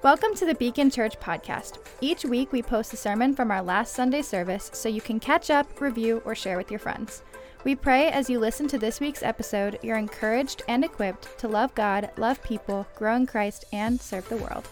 Welcome 0.00 0.36
to 0.36 0.46
the 0.46 0.54
Beacon 0.54 0.92
Church 0.92 1.18
podcast. 1.18 1.78
Each 2.00 2.24
week 2.24 2.52
we 2.52 2.62
post 2.62 2.92
a 2.92 2.96
sermon 2.96 3.34
from 3.34 3.50
our 3.50 3.60
last 3.60 3.94
Sunday 3.94 4.22
service 4.22 4.70
so 4.72 4.88
you 4.88 5.00
can 5.00 5.18
catch 5.18 5.50
up, 5.50 5.80
review, 5.80 6.22
or 6.24 6.36
share 6.36 6.56
with 6.56 6.70
your 6.70 6.78
friends. 6.78 7.24
We 7.64 7.74
pray 7.74 8.08
as 8.08 8.30
you 8.30 8.38
listen 8.38 8.68
to 8.68 8.78
this 8.78 9.00
week's 9.00 9.24
episode, 9.24 9.80
you're 9.82 9.96
encouraged 9.96 10.62
and 10.68 10.84
equipped 10.84 11.36
to 11.40 11.48
love 11.48 11.74
God, 11.74 12.12
love 12.16 12.40
people, 12.44 12.86
grow 12.94 13.16
in 13.16 13.26
Christ, 13.26 13.64
and 13.72 14.00
serve 14.00 14.28
the 14.28 14.36
world. 14.36 14.68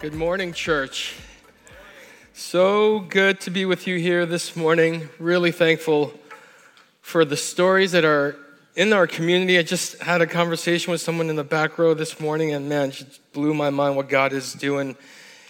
Good 0.00 0.14
morning, 0.14 0.52
church. 0.52 1.20
So 2.32 2.98
good 2.98 3.38
to 3.42 3.50
be 3.50 3.64
with 3.64 3.86
you 3.86 3.96
here 3.98 4.26
this 4.26 4.56
morning. 4.56 5.08
Really 5.20 5.52
thankful 5.52 6.14
for 7.00 7.24
the 7.24 7.36
stories 7.36 7.92
that 7.92 8.04
are 8.04 8.36
in 8.76 8.92
our 8.92 9.06
community. 9.06 9.58
I 9.58 9.62
just 9.62 10.00
had 10.02 10.20
a 10.20 10.26
conversation 10.26 10.92
with 10.92 11.00
someone 11.00 11.30
in 11.30 11.36
the 11.36 11.44
back 11.44 11.78
row 11.78 11.94
this 11.94 12.20
morning, 12.20 12.52
and 12.52 12.68
man, 12.68 12.90
it 12.90 13.18
blew 13.32 13.54
my 13.54 13.70
mind 13.70 13.96
what 13.96 14.10
God 14.10 14.34
is 14.34 14.52
doing 14.52 14.96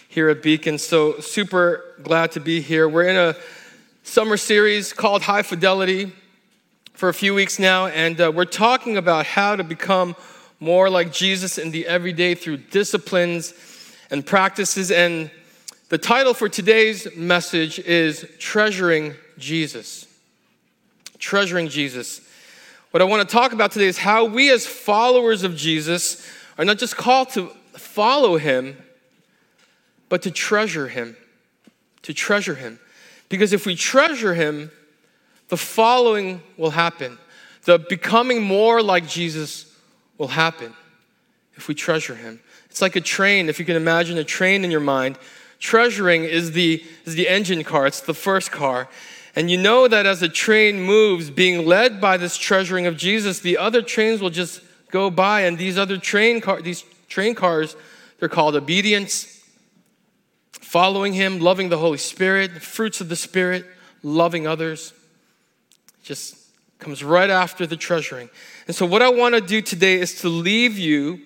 here 0.07 0.29
at 0.29 0.41
Beacon. 0.41 0.77
So, 0.77 1.19
super 1.19 1.95
glad 2.01 2.31
to 2.31 2.39
be 2.39 2.61
here. 2.61 2.87
We're 2.87 3.09
in 3.09 3.17
a 3.17 3.35
summer 4.03 4.37
series 4.37 4.93
called 4.93 5.23
High 5.23 5.41
Fidelity 5.41 6.13
for 6.93 7.09
a 7.09 7.13
few 7.13 7.33
weeks 7.35 7.59
now, 7.59 7.87
and 7.87 8.19
uh, 8.19 8.31
we're 8.33 8.45
talking 8.45 8.95
about 8.95 9.25
how 9.25 9.57
to 9.57 9.63
become 9.63 10.15
more 10.61 10.89
like 10.89 11.11
Jesus 11.11 11.57
in 11.57 11.71
the 11.71 11.85
everyday 11.85 12.33
through 12.33 12.57
disciplines 12.57 13.53
and 14.09 14.25
practices. 14.25 14.89
And 14.89 15.29
the 15.89 15.97
title 15.97 16.33
for 16.33 16.47
today's 16.47 17.13
message 17.15 17.77
is 17.79 18.25
Treasuring 18.39 19.15
Jesus. 19.37 20.07
Treasuring 21.19 21.67
Jesus. 21.67 22.21
What 22.97 23.03
I 23.03 23.05
want 23.05 23.29
to 23.29 23.31
talk 23.31 23.53
about 23.53 23.71
today 23.73 23.85
is 23.85 23.99
how 23.99 24.25
we, 24.25 24.49
as 24.49 24.65
followers 24.65 25.43
of 25.43 25.55
Jesus, 25.55 26.27
are 26.57 26.65
not 26.65 26.79
just 26.79 26.97
called 26.97 27.29
to 27.33 27.49
follow 27.73 28.37
him, 28.37 28.75
but 30.09 30.23
to 30.23 30.31
treasure 30.31 30.87
him. 30.87 31.15
To 32.01 32.13
treasure 32.15 32.55
him. 32.55 32.79
Because 33.29 33.53
if 33.53 33.67
we 33.67 33.75
treasure 33.75 34.33
him, 34.33 34.71
the 35.49 35.57
following 35.57 36.41
will 36.57 36.71
happen. 36.71 37.19
The 37.65 37.77
becoming 37.77 38.41
more 38.41 38.81
like 38.81 39.07
Jesus 39.07 39.71
will 40.17 40.29
happen 40.29 40.73
if 41.53 41.67
we 41.67 41.75
treasure 41.75 42.15
him. 42.15 42.39
It's 42.71 42.81
like 42.81 42.95
a 42.95 43.01
train, 43.01 43.47
if 43.47 43.59
you 43.59 43.65
can 43.65 43.75
imagine 43.75 44.17
a 44.17 44.23
train 44.23 44.65
in 44.65 44.71
your 44.71 44.79
mind. 44.79 45.19
Treasuring 45.59 46.23
is 46.23 46.53
the, 46.53 46.83
is 47.05 47.13
the 47.13 47.27
engine 47.27 47.63
car, 47.63 47.85
it's 47.85 48.01
the 48.01 48.15
first 48.15 48.51
car. 48.51 48.89
And 49.37 49.51
you 49.51 49.57
know 49.59 49.87
that 49.87 50.07
as 50.07 50.19
the 50.19 50.29
train 50.29 50.81
moves, 50.81 51.29
being 51.29 51.63
led 51.67 52.01
by 52.01 52.17
this 52.17 52.37
treasuring 52.37 52.87
of 52.87 52.97
Jesus, 52.97 53.39
the 53.39 53.59
other 53.59 53.83
trains 53.83 54.19
will 54.19 54.31
just 54.31 54.61
go 54.89 55.11
by, 55.11 55.41
and 55.41 55.59
these 55.59 55.77
other 55.77 55.99
train 55.99 56.41
car, 56.41 56.59
these 56.59 56.83
train 57.07 57.35
cars, 57.35 57.75
they're 58.17 58.29
called 58.29 58.55
obedience, 58.55 59.43
following 60.53 61.13
Him, 61.13 61.39
loving 61.39 61.69
the 61.69 61.77
Holy 61.77 61.99
Spirit, 61.99 62.63
fruits 62.63 62.99
of 62.99 63.09
the 63.09 63.15
Spirit, 63.15 63.63
loving 64.01 64.47
others. 64.47 64.91
Just 66.01 66.35
comes 66.79 67.03
right 67.03 67.29
after 67.29 67.67
the 67.67 67.77
treasuring. 67.77 68.31
And 68.65 68.75
so, 68.75 68.87
what 68.87 69.03
I 69.03 69.09
want 69.09 69.35
to 69.35 69.41
do 69.41 69.61
today 69.61 69.99
is 69.99 70.19
to 70.21 70.29
leave 70.29 70.79
you 70.79 71.21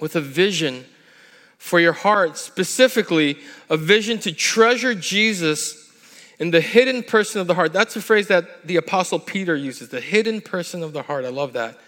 with 0.00 0.16
a 0.16 0.22
vision 0.22 0.86
for 1.58 1.78
your 1.78 1.92
heart, 1.92 2.38
specifically 2.38 3.36
a 3.68 3.76
vision 3.76 4.18
to 4.20 4.32
treasure 4.32 4.94
Jesus 4.94 5.87
in 6.38 6.50
the 6.50 6.60
hidden 6.60 7.02
person 7.02 7.40
of 7.40 7.46
the 7.46 7.54
heart. 7.54 7.72
That's 7.72 7.96
a 7.96 8.00
phrase 8.00 8.28
that 8.28 8.66
the 8.66 8.76
Apostle 8.76 9.18
Peter 9.18 9.56
uses 9.56 9.88
the 9.88 10.00
hidden 10.00 10.40
person 10.40 10.82
of 10.82 10.92
the 10.92 11.02
heart. 11.02 11.24
I 11.24 11.30
love 11.30 11.52
that. 11.54 11.78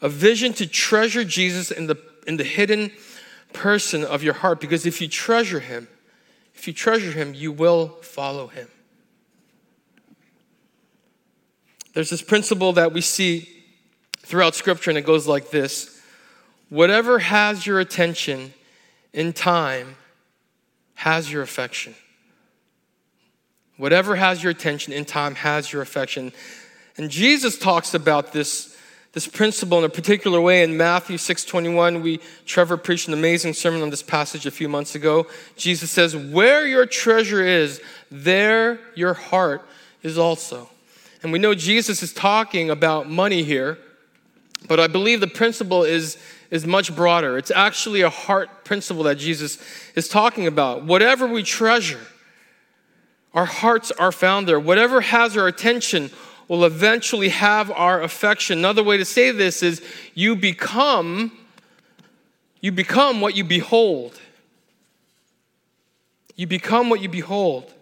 A 0.00 0.08
vision 0.08 0.52
to 0.54 0.66
treasure 0.66 1.24
Jesus 1.24 1.70
in 1.70 1.86
the, 1.86 1.96
in 2.26 2.36
the 2.36 2.44
hidden 2.44 2.92
person 3.52 4.04
of 4.04 4.22
your 4.22 4.34
heart 4.34 4.60
because 4.60 4.86
if 4.86 5.00
you 5.00 5.08
treasure 5.08 5.60
him, 5.60 5.88
if 6.54 6.66
you 6.66 6.72
treasure 6.72 7.10
him, 7.10 7.34
you 7.34 7.52
will 7.52 7.88
follow 8.02 8.46
him. 8.46 8.68
There's 11.94 12.10
this 12.10 12.22
principle 12.22 12.72
that 12.74 12.92
we 12.92 13.00
see 13.00 13.48
throughout 14.18 14.54
Scripture, 14.54 14.90
and 14.90 14.98
it 14.98 15.06
goes 15.06 15.26
like 15.26 15.50
this 15.50 16.00
Whatever 16.68 17.18
has 17.18 17.66
your 17.66 17.80
attention 17.80 18.54
in 19.12 19.32
time 19.32 19.96
has 20.94 21.32
your 21.32 21.42
affection. 21.42 21.94
Whatever 23.80 24.16
has 24.16 24.42
your 24.42 24.50
attention 24.50 24.92
in 24.92 25.06
time 25.06 25.36
has 25.36 25.72
your 25.72 25.80
affection. 25.80 26.32
And 26.98 27.10
Jesus 27.10 27.58
talks 27.58 27.94
about 27.94 28.30
this, 28.30 28.76
this 29.14 29.26
principle 29.26 29.78
in 29.78 29.84
a 29.84 29.88
particular 29.88 30.38
way 30.38 30.62
in 30.62 30.76
Matthew 30.76 31.16
6:21. 31.16 32.02
We 32.02 32.20
Trevor 32.44 32.76
preached 32.76 33.08
an 33.08 33.14
amazing 33.14 33.54
sermon 33.54 33.80
on 33.80 33.88
this 33.88 34.02
passage 34.02 34.44
a 34.44 34.50
few 34.50 34.68
months 34.68 34.94
ago. 34.94 35.26
Jesus 35.56 35.90
says, 35.90 36.14
"Where 36.14 36.66
your 36.66 36.84
treasure 36.84 37.42
is, 37.42 37.80
there 38.10 38.80
your 38.94 39.14
heart 39.14 39.66
is 40.02 40.18
also." 40.18 40.68
And 41.22 41.32
we 41.32 41.38
know 41.38 41.54
Jesus 41.54 42.02
is 42.02 42.12
talking 42.12 42.68
about 42.68 43.08
money 43.08 43.42
here, 43.44 43.78
but 44.68 44.78
I 44.78 44.88
believe 44.88 45.20
the 45.20 45.26
principle 45.26 45.84
is, 45.84 46.18
is 46.50 46.66
much 46.66 46.94
broader. 46.94 47.38
It's 47.38 47.50
actually 47.50 48.02
a 48.02 48.10
heart 48.10 48.62
principle 48.66 49.04
that 49.04 49.16
Jesus 49.16 49.56
is 49.94 50.06
talking 50.06 50.46
about. 50.46 50.84
Whatever 50.84 51.26
we 51.26 51.42
treasure, 51.42 52.06
our 53.34 53.46
hearts 53.46 53.90
are 53.92 54.12
found 54.12 54.48
there. 54.48 54.58
Whatever 54.58 55.00
has 55.00 55.36
our 55.36 55.46
attention 55.46 56.10
will 56.48 56.64
eventually 56.64 57.28
have 57.28 57.70
our 57.70 58.02
affection. 58.02 58.58
Another 58.58 58.82
way 58.82 58.96
to 58.96 59.04
say 59.04 59.30
this 59.30 59.62
is 59.62 59.82
you 60.14 60.34
become 60.34 61.32
you 62.60 62.72
become 62.72 63.20
what 63.20 63.36
you 63.36 63.44
behold. 63.44 64.20
You 66.36 66.46
become 66.46 66.90
what 66.90 67.00
you 67.00 67.08
behold. 67.08 67.72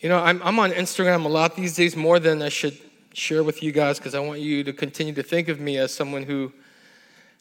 You 0.00 0.08
know, 0.08 0.18
I'm, 0.18 0.42
I'm 0.42 0.58
on 0.58 0.72
Instagram 0.72 1.24
a 1.24 1.28
lot 1.28 1.56
these 1.56 1.76
days, 1.76 1.96
more 1.96 2.18
than 2.18 2.42
I 2.42 2.48
should 2.48 2.76
share 3.12 3.42
with 3.42 3.62
you 3.62 3.72
guys, 3.72 3.98
because 3.98 4.14
I 4.14 4.20
want 4.20 4.40
you 4.40 4.64
to 4.64 4.72
continue 4.72 5.12
to 5.14 5.22
think 5.22 5.48
of 5.48 5.60
me 5.60 5.78
as 5.78 5.92
someone 5.92 6.24
who 6.24 6.52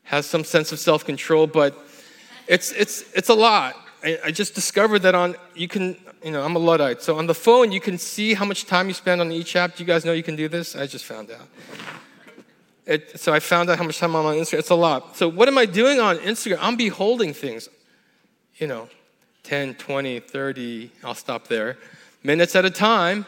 has 0.04 0.26
some 0.26 0.44
sense 0.44 0.72
of 0.72 0.80
self 0.80 1.04
control, 1.06 1.48
but 1.48 1.78
it's, 2.48 2.72
it's, 2.72 3.12
it's 3.14 3.30
a 3.30 3.34
lot. 3.34 3.76
I, 4.06 4.20
I 4.26 4.32
just 4.32 4.54
discovered 4.54 5.00
that 5.00 5.16
on, 5.16 5.36
you 5.56 5.68
can, 5.68 5.98
you 6.24 6.30
know, 6.30 6.44
I'm 6.44 6.56
a 6.56 6.60
Luddite. 6.60 7.02
So 7.02 7.18
on 7.18 7.26
the 7.26 7.34
phone, 7.34 7.72
you 7.72 7.82
can 7.82 7.98
see 7.98 8.36
how 8.36 8.46
much 8.46 8.68
time 8.68 8.88
you 8.88 8.94
spend 8.94 9.20
on 9.20 9.32
each 9.32 9.56
app. 9.56 9.76
Do 9.76 9.84
you 9.84 9.88
guys 9.88 10.06
know 10.06 10.14
you 10.14 10.22
can 10.22 10.36
do 10.36 10.48
this? 10.48 10.76
I 10.76 10.86
just 10.86 11.06
found 11.06 11.32
out. 11.32 11.48
It, 12.86 13.20
so 13.20 13.34
I 13.34 13.40
found 13.40 13.72
out 13.72 13.80
how 13.80 13.84
much 13.84 13.98
time 13.98 14.16
I'm 14.16 14.28
on 14.28 14.36
Instagram. 14.36 14.60
It's 14.60 14.70
a 14.70 14.76
lot. 14.76 15.18
So 15.18 15.28
what 15.28 15.48
am 15.48 15.58
I 15.58 15.66
doing 15.66 16.00
on 16.00 16.18
Instagram? 16.18 16.60
I'm 16.62 16.76
beholding 16.76 17.34
things, 17.34 17.68
you 18.58 18.68
know, 18.68 18.90
10, 19.42 19.74
20, 19.74 20.20
30, 20.20 20.92
I'll 21.04 21.16
stop 21.16 21.48
there, 21.48 21.78
minutes 22.24 22.56
at 22.56 22.64
a 22.64 22.70
time. 22.70 23.26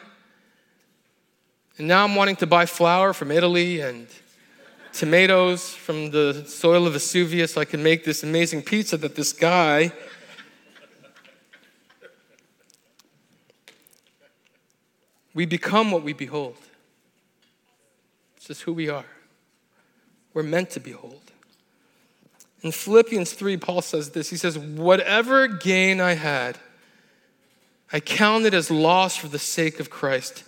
And 1.79 1.87
now 1.87 2.03
I'm 2.03 2.15
wanting 2.15 2.35
to 2.37 2.47
buy 2.47 2.67
flour 2.67 3.13
from 3.13 3.31
Italy 3.31 3.81
and 3.81 4.07
tomatoes 4.93 5.69
from 5.69 6.11
the 6.11 6.43
soil 6.47 6.85
of 6.85 6.93
Vesuvius 6.93 7.53
so 7.53 7.61
I 7.61 7.65
can 7.65 7.81
make 7.81 8.03
this 8.03 8.21
amazing 8.21 8.61
pizza 8.61 8.97
that 8.97 9.15
this 9.15 9.33
guy 9.33 9.91
We 15.37 15.45
become 15.45 15.91
what 15.91 16.01
we 16.01 16.13
behold. 16.13 16.57
It's 18.37 18.47
just 18.47 18.63
who 18.63 18.73
we 18.73 18.89
are. 18.89 19.05
We're 20.33 20.41
meant 20.41 20.71
to 20.71 20.79
behold. 20.79 21.21
In 22.63 22.71
Philippians 22.71 23.33
3, 23.33 23.55
Paul 23.57 23.83
says 23.83 24.09
this 24.09 24.31
He 24.31 24.35
says, 24.35 24.57
Whatever 24.57 25.47
gain 25.47 26.01
I 26.01 26.13
had, 26.13 26.57
I 27.93 27.99
count 27.99 28.45
it 28.45 28.55
as 28.55 28.71
loss 28.71 29.15
for 29.15 29.27
the 29.27 29.37
sake 29.37 29.79
of 29.79 29.91
Christ. 29.91 30.43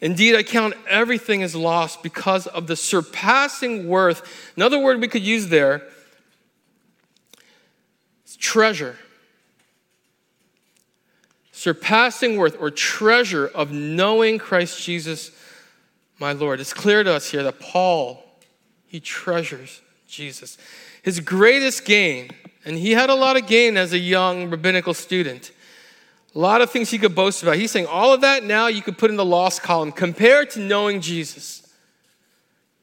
Indeed, 0.00 0.34
I 0.34 0.42
count 0.42 0.74
everything 0.88 1.44
as 1.44 1.54
loss 1.54 1.96
because 1.96 2.48
of 2.48 2.66
the 2.66 2.74
surpassing 2.74 3.86
worth. 3.86 4.52
Another 4.56 4.80
word 4.80 5.00
we 5.00 5.06
could 5.06 5.22
use 5.22 5.50
there 5.50 5.86
is 8.26 8.36
treasure 8.36 8.98
surpassing 11.62 12.36
worth 12.36 12.56
or 12.60 12.72
treasure 12.72 13.46
of 13.46 13.70
knowing 13.70 14.36
Christ 14.36 14.82
Jesus, 14.82 15.30
my 16.18 16.32
Lord. 16.32 16.58
It's 16.58 16.74
clear 16.74 17.04
to 17.04 17.14
us 17.14 17.30
here 17.30 17.44
that 17.44 17.60
Paul, 17.60 18.20
he 18.88 18.98
treasures 18.98 19.80
Jesus. 20.08 20.58
His 21.04 21.20
greatest 21.20 21.84
gain, 21.84 22.30
and 22.64 22.76
he 22.76 22.90
had 22.90 23.10
a 23.10 23.14
lot 23.14 23.36
of 23.36 23.46
gain 23.46 23.76
as 23.76 23.92
a 23.92 23.98
young 23.98 24.50
rabbinical 24.50 24.92
student, 24.92 25.52
a 26.34 26.38
lot 26.40 26.62
of 26.62 26.70
things 26.72 26.90
he 26.90 26.98
could 26.98 27.14
boast 27.14 27.44
about. 27.44 27.54
He's 27.54 27.70
saying 27.70 27.86
all 27.86 28.12
of 28.12 28.22
that 28.22 28.42
now 28.42 28.66
you 28.66 28.82
could 28.82 28.98
put 28.98 29.12
in 29.12 29.16
the 29.16 29.24
lost 29.24 29.62
column 29.62 29.92
compared 29.92 30.50
to 30.50 30.58
knowing 30.58 31.00
Jesus. 31.00 31.72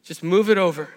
Just 0.06 0.24
move 0.24 0.50
it 0.50 0.58
over. 0.58 0.88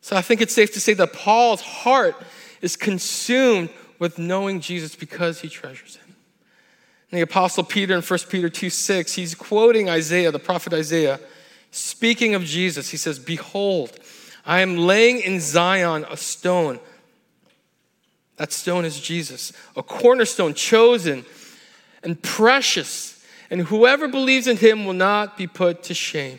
So 0.00 0.16
I 0.16 0.22
think 0.22 0.40
it's 0.40 0.54
safe 0.54 0.72
to 0.72 0.80
say 0.80 0.94
that 0.94 1.12
Paul's 1.12 1.60
heart 1.60 2.16
is 2.60 2.74
consumed 2.74 3.70
with 4.00 4.18
knowing 4.18 4.58
Jesus 4.58 4.96
because 4.96 5.40
he 5.40 5.48
treasures 5.48 5.94
him. 5.94 6.07
And 7.10 7.18
the 7.18 7.22
Apostle 7.22 7.64
Peter 7.64 7.94
in 7.94 8.02
1 8.02 8.18
Peter 8.28 8.48
2 8.48 8.70
6, 8.70 9.14
he's 9.14 9.34
quoting 9.34 9.88
Isaiah, 9.88 10.30
the 10.30 10.38
prophet 10.38 10.74
Isaiah. 10.74 11.20
Speaking 11.70 12.34
of 12.34 12.44
Jesus, 12.44 12.90
he 12.90 12.96
says, 12.96 13.18
Behold, 13.18 13.98
I 14.44 14.60
am 14.60 14.76
laying 14.76 15.20
in 15.20 15.40
Zion 15.40 16.06
a 16.10 16.16
stone. 16.16 16.80
That 18.36 18.52
stone 18.52 18.84
is 18.84 19.00
Jesus, 19.00 19.52
a 19.76 19.82
cornerstone 19.82 20.54
chosen 20.54 21.24
and 22.02 22.22
precious, 22.22 23.24
and 23.50 23.62
whoever 23.62 24.06
believes 24.06 24.46
in 24.46 24.56
him 24.56 24.84
will 24.84 24.92
not 24.92 25.36
be 25.36 25.46
put 25.46 25.82
to 25.84 25.94
shame. 25.94 26.38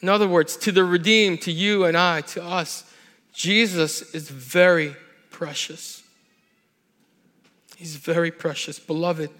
In 0.00 0.08
other 0.08 0.28
words, 0.28 0.56
to 0.58 0.72
the 0.72 0.84
redeemed, 0.84 1.42
to 1.42 1.52
you 1.52 1.84
and 1.84 1.96
I, 1.96 2.20
to 2.20 2.42
us, 2.44 2.84
Jesus 3.32 4.14
is 4.14 4.28
very 4.28 4.94
precious. 5.30 6.02
He's 7.76 7.96
very 7.96 8.30
precious. 8.30 8.78
Beloved, 8.78 9.30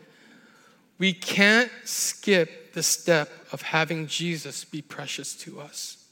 we 0.99 1.13
can't 1.13 1.71
skip 1.85 2.73
the 2.75 2.83
step 2.83 3.31
of 3.53 3.63
having 3.63 4.07
Jesus 4.07 4.65
be 4.65 4.83
precious 4.83 5.35
to 5.35 5.61
us. 5.61 6.05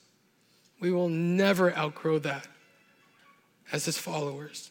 We 0.81 0.93
will 0.93 1.09
never 1.09 1.77
outgrow 1.77 2.19
that 2.21 2.47
as 3.73 3.85
his 3.85 3.99
followers. 3.99 4.71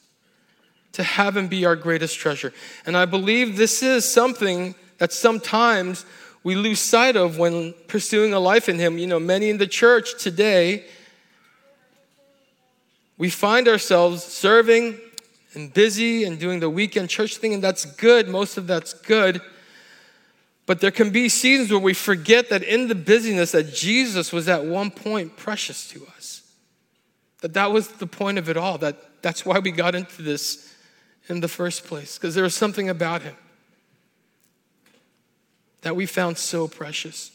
To 0.94 1.04
have 1.04 1.36
him 1.36 1.48
be 1.48 1.66
our 1.66 1.76
greatest 1.76 2.18
treasure. 2.18 2.54
And 2.86 2.96
I 2.96 3.06
believe 3.06 3.58
this 3.58 3.84
is 3.84 4.10
something 4.10 4.76
that 4.98 5.12
sometimes 5.12 6.06
we 6.44 6.56
lose 6.56 6.80
sight 6.80 7.18
of 7.18 7.38
when 7.38 7.74
pursuing 7.88 8.34
a 8.34 8.40
life 8.40 8.70
in 8.70 8.80
him. 8.80 8.98
You 8.98 9.08
know, 9.08 9.20
many 9.20 9.50
in 9.50 9.58
the 9.58 9.68
church 9.68 10.22
today, 10.22 10.86
we 13.18 13.30
find 13.30 13.68
ourselves 13.68 14.24
serving 14.24 14.98
and 15.54 15.74
busy 15.74 16.24
and 16.24 16.40
doing 16.40 16.60
the 16.60 16.70
weekend 16.70 17.10
church 17.10 17.38
thing, 17.38 17.54
and 17.54 17.64
that's 17.64 17.86
good. 17.86 18.30
Most 18.30 18.58
of 18.58 18.68
that's 18.68 18.94
good. 18.94 19.42
But 20.66 20.80
there 20.80 20.92
can 20.92 21.12
be 21.12 21.30
seasons 21.30 21.72
where 21.72 21.80
we 21.80 21.94
forget 21.94 22.50
that 22.50 22.64
in 22.64 22.88
the 22.88 22.96
busyness 22.96 23.52
that 23.52 23.74
Jesus 23.74 24.34
was 24.34 24.50
at 24.50 24.66
one 24.66 24.90
point 24.90 25.38
precious 25.38 25.88
to 25.90 26.06
us. 26.18 26.42
That 27.42 27.54
that 27.54 27.72
was 27.72 27.88
the 27.88 28.08
point 28.08 28.40
of 28.40 28.50
it 28.50 28.58
all. 28.58 28.78
That 28.80 29.22
that's 29.22 29.46
why 29.46 29.60
we 29.60 29.72
got 29.72 29.94
into 29.96 30.22
this 30.22 30.74
in 31.28 31.40
the 31.40 31.48
first 31.48 31.86
place 31.86 32.18
because 32.18 32.36
there 32.36 32.44
was 32.44 32.56
something 32.56 32.90
about 32.90 33.22
him 33.22 33.36
that 35.82 35.96
we 35.96 36.06
found 36.06 36.38
so 36.38 36.68
precious. 36.68 37.32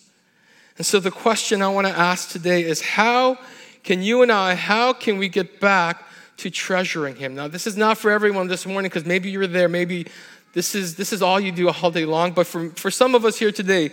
And 0.76 0.86
so 0.86 0.98
the 0.98 1.10
question 1.10 1.62
I 1.62 1.68
want 1.68 1.86
to 1.86 1.96
ask 1.96 2.30
today 2.30 2.64
is 2.64 2.80
how 2.80 3.38
can 3.84 4.02
you 4.02 4.22
and 4.22 4.32
I 4.32 4.54
how 4.54 4.92
can 4.92 5.18
we 5.18 5.28
get 5.28 5.60
back 5.60 6.04
to 6.38 6.50
treasuring 6.50 7.16
him? 7.16 7.34
Now 7.34 7.48
this 7.48 7.66
is 7.66 7.76
not 7.76 7.98
for 7.98 8.10
everyone 8.10 8.48
this 8.48 8.66
morning 8.66 8.88
because 8.88 9.04
maybe 9.04 9.30
you're 9.30 9.46
there, 9.46 9.68
maybe 9.68 10.06
this 10.52 10.74
is, 10.74 10.96
this 10.96 11.12
is 11.12 11.22
all 11.22 11.38
you 11.38 11.52
do 11.52 11.68
all 11.68 11.90
day 11.90 12.04
long. 12.04 12.32
But 12.32 12.46
for, 12.46 12.70
for 12.70 12.90
some 12.90 13.14
of 13.14 13.24
us 13.24 13.38
here 13.38 13.52
today, 13.52 13.90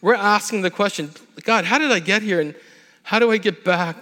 we're 0.00 0.14
asking 0.14 0.62
the 0.62 0.70
question 0.70 1.10
God, 1.44 1.64
how 1.64 1.78
did 1.78 1.90
I 1.90 1.98
get 1.98 2.22
here? 2.22 2.40
And 2.40 2.54
how 3.02 3.18
do 3.18 3.30
I 3.30 3.38
get 3.38 3.64
back 3.64 3.96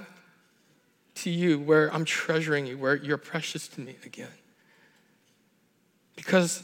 to 1.16 1.30
you 1.30 1.58
where 1.58 1.92
I'm 1.94 2.04
treasuring 2.04 2.66
you, 2.66 2.76
where 2.76 2.96
you're 2.96 3.18
precious 3.18 3.68
to 3.68 3.80
me 3.80 3.96
again? 4.04 4.28
Because 6.14 6.62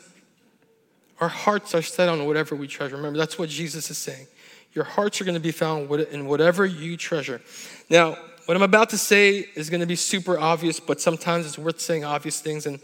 our 1.21 1.29
hearts 1.29 1.75
are 1.75 1.83
set 1.83 2.09
on 2.09 2.27
whatever 2.27 2.57
we 2.57 2.67
treasure. 2.67 2.97
Remember, 2.97 3.19
that's 3.19 3.39
what 3.39 3.49
Jesus 3.49 3.91
is 3.91 3.99
saying. 3.99 4.27
Your 4.75 4.85
hearts 4.85 5.21
are 5.21 5.25
going 5.25 5.35
to 5.35 5.41
be 5.41 5.53
found 5.53 5.91
in 5.91 6.27
whatever 6.27 6.67
you 6.67 6.97
treasure. 6.97 7.41
Now, 7.89 8.17
what 8.47 8.57
I'm 8.57 8.63
about 8.63 8.91
to 8.91 8.99
say 8.99 9.47
is 9.55 9.71
going 9.71 9.81
to 9.83 9.87
be 9.87 9.97
super 9.97 10.39
obvious, 10.39 10.81
but 10.81 11.01
sometimes 11.01 11.47
it's 11.47 11.59
worth 11.59 11.81
saying 11.81 12.05
obvious 12.05 12.41
things, 12.41 12.67
and 12.67 12.81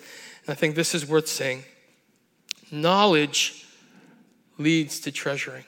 I 0.47 0.55
think 0.55 0.77
this 0.77 0.95
is 0.95 1.07
worth 1.07 1.27
saying. 1.27 1.65
Knowledge 2.71 3.67
leads 4.59 5.01
to 5.01 5.13
treasuring. 5.13 5.65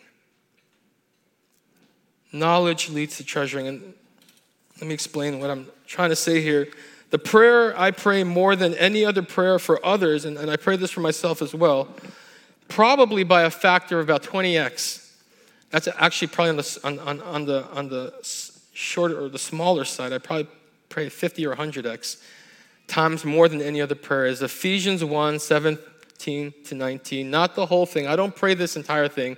Knowledge 2.32 2.90
leads 2.90 3.16
to 3.16 3.24
treasuring. 3.24 3.66
And 3.66 3.94
let 4.80 4.86
me 4.86 4.94
explain 4.94 5.40
what 5.40 5.50
I'm 5.50 5.66
trying 5.86 6.10
to 6.10 6.16
say 6.16 6.40
here. 6.40 6.68
The 7.10 7.18
prayer 7.18 7.78
I 7.78 7.90
pray 7.90 8.22
more 8.22 8.54
than 8.54 8.74
any 8.74 9.04
other 9.04 9.22
prayer 9.22 9.58
for 9.58 9.84
others, 9.84 10.24
and, 10.24 10.38
and 10.38 10.50
I 10.50 10.56
pray 10.56 10.76
this 10.76 10.90
for 10.90 11.00
myself 11.00 11.42
as 11.42 11.54
well, 11.54 11.88
probably 12.68 13.24
by 13.24 13.42
a 13.42 13.50
factor 13.50 13.98
of 13.98 14.06
about 14.06 14.22
20x. 14.22 15.10
That's 15.70 15.88
actually 15.96 16.28
probably 16.28 16.50
on 16.50 16.56
the, 16.56 16.80
on, 16.84 16.98
on, 17.00 17.20
on 17.20 17.44
the, 17.46 17.66
on 17.72 17.88
the 17.88 18.14
shorter 18.72 19.20
or 19.20 19.28
the 19.28 19.38
smaller 19.38 19.84
side. 19.84 20.12
I 20.12 20.18
probably 20.18 20.46
pray 20.88 21.08
50 21.08 21.46
or 21.46 21.56
100x 21.56 22.22
times 22.86 23.24
more 23.24 23.48
than 23.48 23.62
any 23.62 23.80
other 23.80 23.94
prayer 23.94 24.26
is 24.26 24.42
Ephesians 24.42 25.04
1 25.04 25.38
7 25.38 25.78
to 26.24 26.74
19. 26.74 27.30
Not 27.30 27.54
the 27.54 27.66
whole 27.66 27.86
thing. 27.86 28.06
I 28.06 28.16
don't 28.16 28.34
pray 28.34 28.54
this 28.54 28.76
entire 28.76 29.08
thing. 29.08 29.36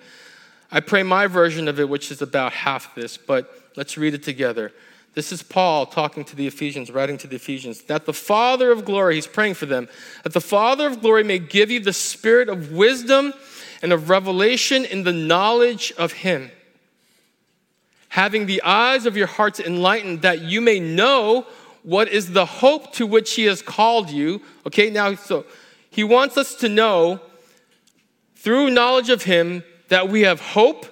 I 0.71 0.81
pray 0.81 1.03
my 1.03 1.27
version 1.27 1.69
of 1.69 1.79
it, 1.79 1.89
which 1.89 2.11
is 2.11 2.23
about 2.23 2.53
half 2.53 2.95
this, 2.95 3.17
but 3.17 3.53
let's 3.77 3.99
read 3.99 4.15
it 4.15 4.23
together. 4.23 4.73
This 5.15 5.31
is 5.31 5.43
Paul 5.43 5.85
talking 5.85 6.25
to 6.25 6.37
the 6.37 6.47
Ephesians, 6.47 6.91
writing 6.91 7.19
to 7.19 7.27
the 7.27 7.37
Ephesians, 7.37 7.83
that 7.83 8.07
the 8.07 8.15
Father 8.15 8.73
of 8.73 8.87
glory, 8.87 9.17
he's 9.17 9.27
praying 9.27 9.55
for 9.55 9.67
them, 9.67 9.89
that 10.23 10.33
the 10.33 10.41
Father 10.41 10.87
of 10.87 11.03
glory 11.03 11.23
may 11.23 11.39
give 11.39 11.71
you 11.71 11.81
the 11.81 11.93
spirit 11.93 12.49
of 12.49 12.73
wisdom 12.73 13.35
and 13.83 13.93
of 13.93 14.09
revelation 14.09 14.87
in 14.87 15.05
the 15.05 15.13
knowledge 15.13 15.93
of 15.99 16.13
him, 16.13 16.51
having 18.09 18.47
the 18.47 18.63
eyes 18.63 19.05
of 19.05 19.17
your 19.17 19.27
hearts 19.27 19.61
enlightened, 19.61 20.23
that 20.23 20.41
you 20.41 20.63
may 20.63 20.81
know 20.81 21.47
what 21.83 22.09
is 22.09 22.33
the 22.33 22.47
hope 22.47 22.93
to 22.95 23.07
which 23.07 23.35
he 23.35 23.45
has 23.45 23.61
called 23.61 24.09
you. 24.09 24.41
Okay, 24.67 24.89
now, 24.89 25.15
so 25.15 25.45
he 25.93 26.05
wants 26.05 26.39
us 26.39 26.55
to 26.57 26.71
know 26.71 27.21
through 28.35 28.71
knowledge 28.71 29.11
of 29.11 29.25
Him 29.25 29.63
that 29.89 30.09
we 30.09 30.23
have 30.23 30.41
hope 30.41 30.87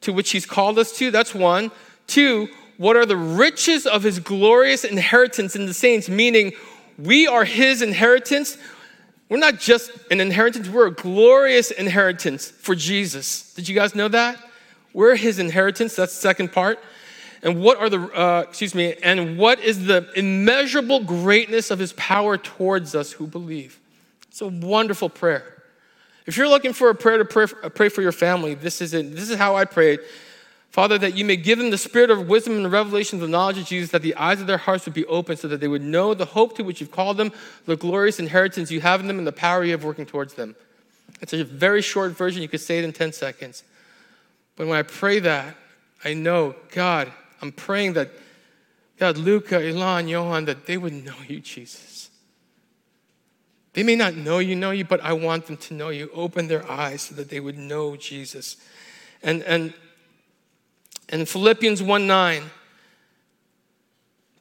to 0.00 0.14
which 0.14 0.30
He's 0.30 0.46
called 0.46 0.78
us 0.78 0.96
to. 0.96 1.10
That's 1.10 1.34
one. 1.34 1.70
Two, 2.06 2.48
what 2.78 2.96
are 2.96 3.04
the 3.04 3.18
riches 3.18 3.86
of 3.86 4.02
His 4.02 4.18
glorious 4.18 4.82
inheritance 4.82 5.56
in 5.56 5.66
the 5.66 5.74
saints? 5.74 6.08
Meaning, 6.08 6.52
we 6.98 7.26
are 7.26 7.44
His 7.44 7.82
inheritance. 7.82 8.56
We're 9.28 9.36
not 9.36 9.60
just 9.60 9.90
an 10.10 10.22
inheritance, 10.22 10.70
we're 10.70 10.86
a 10.86 10.94
glorious 10.94 11.70
inheritance 11.70 12.50
for 12.50 12.74
Jesus. 12.74 13.52
Did 13.52 13.68
you 13.68 13.74
guys 13.74 13.94
know 13.94 14.08
that? 14.08 14.38
We're 14.94 15.16
His 15.16 15.38
inheritance. 15.38 15.96
That's 15.96 16.14
the 16.14 16.20
second 16.22 16.52
part. 16.52 16.78
And 17.42 17.60
what 17.60 17.76
are 17.78 17.90
the, 17.90 18.00
uh, 18.00 18.44
excuse 18.48 18.74
me, 18.74 18.94
and 19.02 19.36
what 19.36 19.60
is 19.60 19.84
the 19.84 20.08
immeasurable 20.16 21.00
greatness 21.00 21.70
of 21.70 21.78
His 21.78 21.92
power 21.92 22.38
towards 22.38 22.94
us 22.94 23.12
who 23.12 23.26
believe? 23.26 23.78
It's 24.36 24.42
a 24.42 24.48
wonderful 24.48 25.08
prayer. 25.08 25.62
If 26.26 26.36
you're 26.36 26.46
looking 26.46 26.74
for 26.74 26.90
a 26.90 26.94
prayer 26.94 27.16
to 27.16 27.24
pray 27.24 27.46
for, 27.46 27.70
pray 27.70 27.88
for 27.88 28.02
your 28.02 28.12
family, 28.12 28.52
this 28.52 28.82
is 28.82 28.92
it. 28.92 29.16
This 29.16 29.30
is 29.30 29.38
how 29.38 29.56
I 29.56 29.64
prayed. 29.64 30.00
Father, 30.68 30.98
that 30.98 31.14
you 31.16 31.24
may 31.24 31.36
give 31.36 31.58
them 31.58 31.70
the 31.70 31.78
spirit 31.78 32.10
of 32.10 32.28
wisdom 32.28 32.52
and 32.52 32.70
revelation 32.70 33.16
of 33.16 33.22
the 33.22 33.28
knowledge 33.28 33.56
of 33.56 33.64
Jesus, 33.64 33.92
that 33.92 34.02
the 34.02 34.14
eyes 34.16 34.38
of 34.42 34.46
their 34.46 34.58
hearts 34.58 34.84
would 34.84 34.92
be 34.92 35.06
open 35.06 35.38
so 35.38 35.48
that 35.48 35.60
they 35.60 35.68
would 35.68 35.80
know 35.80 36.12
the 36.12 36.26
hope 36.26 36.54
to 36.58 36.64
which 36.64 36.82
you've 36.82 36.90
called 36.90 37.16
them, 37.16 37.32
the 37.64 37.76
glorious 37.76 38.18
inheritance 38.18 38.70
you 38.70 38.82
have 38.82 39.00
in 39.00 39.06
them, 39.06 39.16
and 39.16 39.26
the 39.26 39.32
power 39.32 39.64
you 39.64 39.70
have 39.70 39.84
working 39.84 40.04
towards 40.04 40.34
them. 40.34 40.54
It's 41.22 41.32
a 41.32 41.42
very 41.42 41.80
short 41.80 42.12
version. 42.12 42.42
You 42.42 42.48
could 42.48 42.60
say 42.60 42.76
it 42.76 42.84
in 42.84 42.92
10 42.92 43.14
seconds. 43.14 43.64
But 44.56 44.66
when 44.66 44.76
I 44.76 44.82
pray 44.82 45.18
that, 45.20 45.56
I 46.04 46.12
know, 46.12 46.56
God, 46.72 47.10
I'm 47.40 47.52
praying 47.52 47.94
that, 47.94 48.10
God, 48.98 49.16
Luca, 49.16 49.54
Ilan, 49.54 50.10
Johan, 50.10 50.44
that 50.44 50.66
they 50.66 50.76
would 50.76 50.92
know 50.92 51.16
you, 51.26 51.40
Jesus. 51.40 51.95
They 53.76 53.82
may 53.82 53.94
not 53.94 54.14
know 54.14 54.38
you, 54.38 54.56
know 54.56 54.70
you, 54.70 54.86
but 54.86 55.02
I 55.02 55.12
want 55.12 55.44
them 55.44 55.58
to 55.58 55.74
know 55.74 55.90
you. 55.90 56.08
Open 56.14 56.48
their 56.48 56.66
eyes 56.68 57.02
so 57.02 57.14
that 57.16 57.28
they 57.28 57.40
would 57.40 57.58
know 57.58 57.94
Jesus. 57.94 58.56
And 59.22 59.42
and 59.42 59.74
and 61.10 61.28
Philippians 61.28 61.82
1 61.82 62.06
9, 62.06 62.42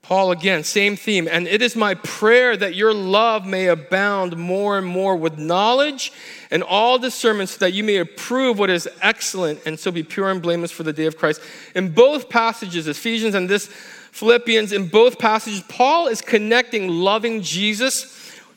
Paul 0.01 0.31
again, 0.31 0.63
same 0.63 0.95
theme. 0.95 1.27
And 1.29 1.49
it 1.49 1.61
is 1.61 1.75
my 1.75 1.95
prayer 1.95 2.55
that 2.55 2.75
your 2.75 2.93
love 2.93 3.45
may 3.45 3.67
abound 3.67 4.37
more 4.37 4.77
and 4.77 4.87
more 4.87 5.17
with 5.17 5.37
knowledge 5.37 6.13
and 6.49 6.63
all 6.63 6.97
discernment, 6.97 7.49
so 7.49 7.57
that 7.59 7.73
you 7.73 7.83
may 7.83 7.97
approve 7.97 8.57
what 8.57 8.69
is 8.69 8.87
excellent 9.01 9.59
and 9.65 9.77
so 9.77 9.91
be 9.91 10.01
pure 10.01 10.31
and 10.31 10.41
blameless 10.41 10.71
for 10.71 10.83
the 10.83 10.93
day 10.93 11.07
of 11.07 11.17
Christ. 11.17 11.41
In 11.75 11.91
both 11.91 12.29
passages, 12.29 12.87
Ephesians 12.87 13.35
and 13.35 13.49
this 13.49 13.67
Philippians, 13.67 14.71
in 14.71 14.87
both 14.87 15.19
passages, 15.19 15.61
Paul 15.67 16.07
is 16.07 16.21
connecting 16.21 16.87
loving 16.87 17.41
Jesus 17.41 18.14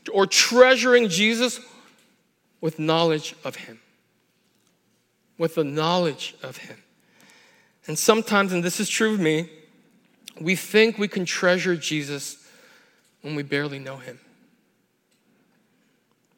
or 0.09 0.27
treasuring 0.27 1.09
Jesus 1.09 1.61
with 2.61 2.79
knowledge 2.79 3.35
of 3.45 3.57
Him. 3.57 3.81
With 5.37 5.55
the 5.55 5.65
knowledge 5.65 6.35
of 6.43 6.57
Him. 6.59 6.77
And 7.87 7.99
sometimes, 7.99 8.53
and 8.53 8.63
this 8.63 8.81
is 8.81 8.89
true 8.89 9.15
of 9.15 9.21
me, 9.21 9.49
we 10.41 10.55
think 10.55 10.99
we 10.99 11.09
can 11.09 11.25
treasure 11.25 11.77
Jesus 11.77 12.37
when 13.23 13.35
we 13.35 13.43
barely 13.43 13.79
know 13.79 13.97
Him. 13.97 14.19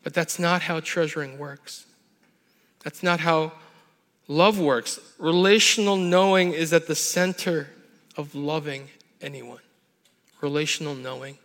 But 0.03 0.15
that's 0.15 0.39
not 0.39 0.63
how 0.63 0.81
treasuring 0.81 1.39
works. 1.39 1.87
That's 2.85 3.03
not 3.03 3.21
how 3.21 3.53
love 4.29 4.59
works. 4.59 4.99
Relational 5.19 5.97
knowing 5.97 6.53
is 6.53 6.73
at 6.73 6.87
the 6.87 6.95
center 6.95 7.69
of 8.17 8.35
loving 8.35 8.89
anyone. 9.21 9.61
Relational 10.41 10.95
knowing. 10.95 11.37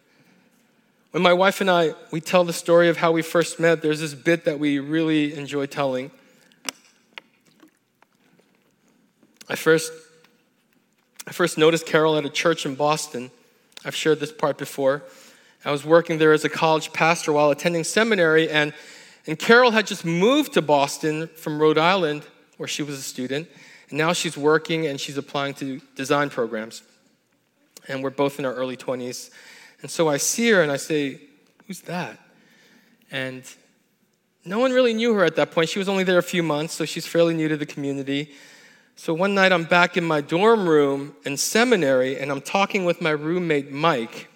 When 1.16 1.24
my 1.24 1.32
wife 1.32 1.62
and 1.62 1.72
I, 1.72 1.94
we 2.12 2.20
tell 2.20 2.44
the 2.44 2.52
story 2.52 2.90
of 2.90 2.98
how 2.98 3.14
we 3.14 3.22
first 3.22 3.58
met, 3.58 3.82
there's 3.82 4.02
this 4.02 4.14
bit 4.14 4.44
that 4.44 4.60
we 4.60 4.80
really 4.80 5.34
enjoy 5.34 5.66
telling. 5.66 6.12
I 9.48 9.56
first, 9.56 9.94
I 11.26 11.32
first 11.32 11.58
noticed 11.58 11.86
Carol 11.86 12.18
at 12.18 12.26
a 12.26 12.30
church 12.30 12.66
in 12.66 12.76
Boston. 12.76 13.32
I've 13.86 13.96
shared 13.96 14.20
this 14.20 14.34
part 14.34 14.58
before. 14.58 15.04
I 15.64 15.72
was 15.72 15.86
working 15.86 16.18
there 16.18 16.34
as 16.34 16.44
a 16.44 16.50
college 16.50 16.92
pastor 16.92 17.32
while 17.32 17.50
attending 17.50 17.86
seminary, 17.86 18.50
and, 18.50 18.74
and 19.26 19.40
Carol 19.40 19.72
had 19.72 19.88
just 19.88 20.04
moved 20.04 20.56
to 20.56 20.62
Boston 20.62 21.30
from 21.38 21.62
Rhode 21.62 21.78
Island, 21.78 22.24
where 22.58 22.68
she 22.68 22.84
was 22.84 23.00
a 23.00 23.02
student. 23.02 23.48
And 23.90 23.98
now 23.98 24.12
she's 24.12 24.36
working 24.36 24.86
and 24.86 25.00
she's 25.00 25.16
applying 25.16 25.54
to 25.54 25.80
design 25.96 26.30
programs. 26.30 26.84
And 27.88 28.04
we're 28.04 28.10
both 28.10 28.38
in 28.38 28.44
our 28.44 28.54
early 28.54 28.76
20s. 28.76 29.30
And 29.86 29.92
so 29.92 30.10
I 30.10 30.18
see 30.18 30.50
her 30.50 30.63
and 30.63 30.72
I 30.72 30.77
say, 30.77 31.22
Who's 31.68 31.82
that? 31.82 32.18
And 33.12 33.44
no 34.44 34.58
one 34.58 34.72
really 34.72 34.96
knew 34.96 35.13
her 35.13 35.24
at 35.24 35.36
that 35.36 35.51
point. 35.51 35.70
She 35.70 35.77
was 35.77 35.88
only 35.88 36.04
there 36.04 36.18
a 36.18 36.24
few 36.24 36.42
months, 36.42 36.74
so 36.74 36.86
she's 36.86 37.06
fairly 37.06 37.36
new 37.36 37.48
to 37.48 37.56
the 37.56 37.68
community. 37.68 38.32
So 38.96 39.13
one 39.13 39.36
night 39.36 39.51
I'm 39.51 39.65
back 39.65 39.96
in 39.96 40.04
my 40.04 40.22
dorm 40.22 40.68
room 40.68 41.15
in 41.24 41.38
seminary 41.38 42.18
and 42.18 42.32
I'm 42.32 42.42
talking 42.42 42.84
with 42.84 43.00
my 43.00 43.12
roommate 43.12 43.72
Mike. 43.72 44.27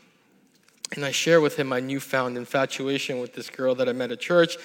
And 0.95 1.03
I 1.03 1.09
share 1.09 1.41
with 1.41 1.55
him 1.55 1.65
my 1.65 1.79
newfound 1.79 2.37
infatuation 2.37 3.19
with 3.19 3.33
this 3.33 3.49
girl 3.49 3.73
that 3.73 3.89
I 3.89 3.93
met 3.93 4.11
at 4.11 4.19
church. 4.19 4.55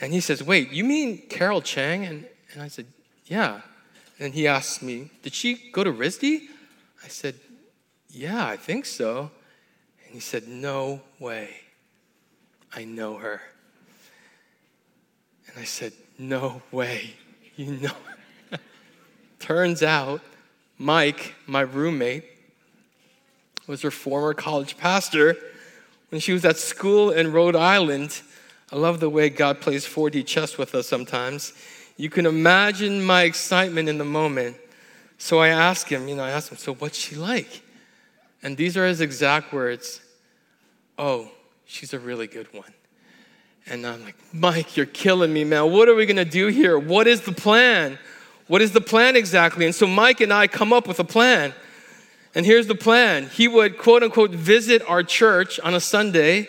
And 0.00 0.14
he 0.14 0.20
says, 0.20 0.42
Wait, 0.42 0.70
you 0.70 0.84
mean 0.84 1.28
Carol 1.28 1.60
Chang? 1.60 2.06
And, 2.06 2.24
and 2.54 2.62
I 2.62 2.68
said, 2.68 2.86
Yeah. 3.26 3.60
And 4.18 4.32
he 4.32 4.46
asks 4.46 4.80
me, 4.80 5.10
Did 5.22 5.34
she 5.34 5.70
go 5.72 5.84
to 5.84 5.92
RISD? 5.92 6.40
I 7.04 7.08
said, 7.08 7.34
Yeah, 8.08 8.46
I 8.46 8.56
think 8.56 8.86
so. 8.86 9.30
He 10.16 10.20
said, 10.20 10.48
No 10.48 11.02
way. 11.20 11.50
I 12.74 12.84
know 12.84 13.18
her. 13.18 13.42
And 15.46 15.58
I 15.58 15.64
said, 15.64 15.92
No 16.18 16.62
way. 16.72 17.10
You 17.54 17.72
know 17.72 17.92
her. 18.50 18.58
Turns 19.38 19.82
out, 19.82 20.22
Mike, 20.78 21.34
my 21.46 21.60
roommate, 21.60 22.24
was 23.66 23.82
her 23.82 23.90
former 23.90 24.32
college 24.32 24.78
pastor 24.78 25.36
when 26.08 26.22
she 26.22 26.32
was 26.32 26.46
at 26.46 26.56
school 26.56 27.10
in 27.10 27.30
Rhode 27.30 27.54
Island. 27.54 28.22
I 28.72 28.76
love 28.76 29.00
the 29.00 29.10
way 29.10 29.28
God 29.28 29.60
plays 29.60 29.84
4D 29.84 30.24
chess 30.24 30.56
with 30.56 30.74
us 30.74 30.88
sometimes. 30.88 31.52
You 31.98 32.08
can 32.08 32.24
imagine 32.24 33.04
my 33.04 33.24
excitement 33.24 33.90
in 33.90 33.98
the 33.98 34.06
moment. 34.06 34.56
So 35.18 35.40
I 35.40 35.48
asked 35.48 35.90
him, 35.90 36.08
you 36.08 36.16
know, 36.16 36.24
I 36.24 36.30
asked 36.30 36.50
him, 36.50 36.56
so 36.56 36.72
what's 36.72 36.96
she 36.96 37.16
like? 37.16 37.60
And 38.42 38.56
these 38.56 38.78
are 38.78 38.86
his 38.86 39.02
exact 39.02 39.52
words 39.52 40.00
Oh, 40.98 41.30
she's 41.64 41.92
a 41.92 41.98
really 41.98 42.26
good 42.26 42.52
one. 42.52 42.72
And 43.68 43.86
I'm 43.86 44.02
like, 44.04 44.16
Mike, 44.32 44.76
you're 44.76 44.86
killing 44.86 45.32
me, 45.32 45.44
man. 45.44 45.72
What 45.72 45.88
are 45.88 45.94
we 45.94 46.06
gonna 46.06 46.24
do 46.24 46.46
here? 46.48 46.78
What 46.78 47.06
is 47.06 47.22
the 47.22 47.32
plan? 47.32 47.98
What 48.46 48.62
is 48.62 48.72
the 48.72 48.80
plan 48.80 49.16
exactly? 49.16 49.66
And 49.66 49.74
so 49.74 49.86
Mike 49.86 50.20
and 50.20 50.32
I 50.32 50.46
come 50.46 50.72
up 50.72 50.86
with 50.86 51.00
a 51.00 51.04
plan. 51.04 51.52
And 52.34 52.46
here's 52.46 52.66
the 52.66 52.74
plan 52.74 53.28
he 53.28 53.48
would, 53.48 53.78
quote 53.78 54.02
unquote, 54.02 54.30
visit 54.30 54.82
our 54.88 55.02
church 55.02 55.58
on 55.60 55.74
a 55.74 55.80
Sunday 55.80 56.48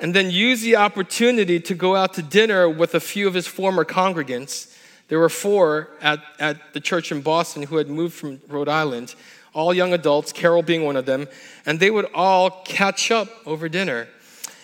and 0.00 0.14
then 0.14 0.30
use 0.30 0.62
the 0.62 0.76
opportunity 0.76 1.60
to 1.60 1.74
go 1.74 1.94
out 1.94 2.14
to 2.14 2.22
dinner 2.22 2.68
with 2.68 2.94
a 2.94 3.00
few 3.00 3.28
of 3.28 3.34
his 3.34 3.46
former 3.46 3.84
congregants. 3.84 4.74
There 5.08 5.18
were 5.18 5.28
four 5.28 5.90
at, 6.00 6.22
at 6.38 6.72
the 6.72 6.80
church 6.80 7.12
in 7.12 7.20
Boston 7.20 7.64
who 7.64 7.76
had 7.76 7.88
moved 7.88 8.14
from 8.14 8.40
Rhode 8.48 8.68
Island, 8.68 9.14
all 9.52 9.74
young 9.74 9.92
adults, 9.92 10.32
Carol 10.32 10.62
being 10.62 10.84
one 10.84 10.96
of 10.96 11.06
them, 11.06 11.28
and 11.66 11.80
they 11.80 11.90
would 11.90 12.08
all 12.14 12.62
catch 12.64 13.10
up 13.10 13.28
over 13.46 13.68
dinner. 13.68 14.08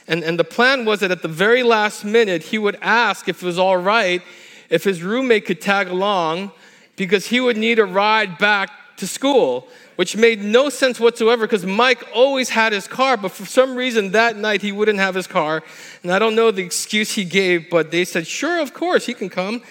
And, 0.09 0.23
and 0.23 0.39
the 0.39 0.45
plan 0.45 0.85
was 0.85 1.01
that 1.01 1.11
at 1.11 1.23
the 1.23 1.29
very 1.29 1.63
last 1.63 2.05
minute, 2.05 2.45
he 2.45 2.59
would 2.59 2.79
ask 2.81 3.29
if 3.29 3.43
it 3.43 3.47
was 3.47 3.59
all 3.59 3.77
right 3.77 4.23
if 4.69 4.85
his 4.85 5.03
roommate 5.03 5.47
could 5.47 5.61
tag 5.61 5.89
along 5.89 6.51
because 6.97 7.27
he 7.27 7.41
would 7.41 7.57
need 7.57 7.79
a 7.79 7.85
ride 7.85 8.39
back 8.39 8.71
to 8.97 9.07
school 9.07 9.69
which 9.97 10.17
made 10.17 10.43
no 10.43 10.69
sense 10.69 11.01
whatsoever 11.01 11.47
because 11.47 11.67
Mike 11.67 12.07
always 12.15 12.51
had 12.51 12.73
his 12.73 12.87
car, 12.87 13.17
but 13.17 13.33
for 13.33 13.47
some 13.47 13.75
reason 13.75 14.13
that 14.13 14.37
night 14.37 14.63
he 14.63 14.71
wouldn't 14.71 14.99
have 14.99 15.15
his 15.15 15.27
car. 15.27 15.63
And 16.03 16.13
I 16.13 16.19
don't 16.19 16.35
know 16.35 16.51
the 16.51 16.63
excuse 16.63 17.15
he 17.15 17.25
gave, 17.25 17.69
but 17.71 17.91
they 17.91 18.05
said, 18.05 18.27
sure, 18.27 18.61
of 18.61 18.75
course, 18.75 19.07
he 19.07 19.15
can 19.15 19.29
come. 19.29 19.63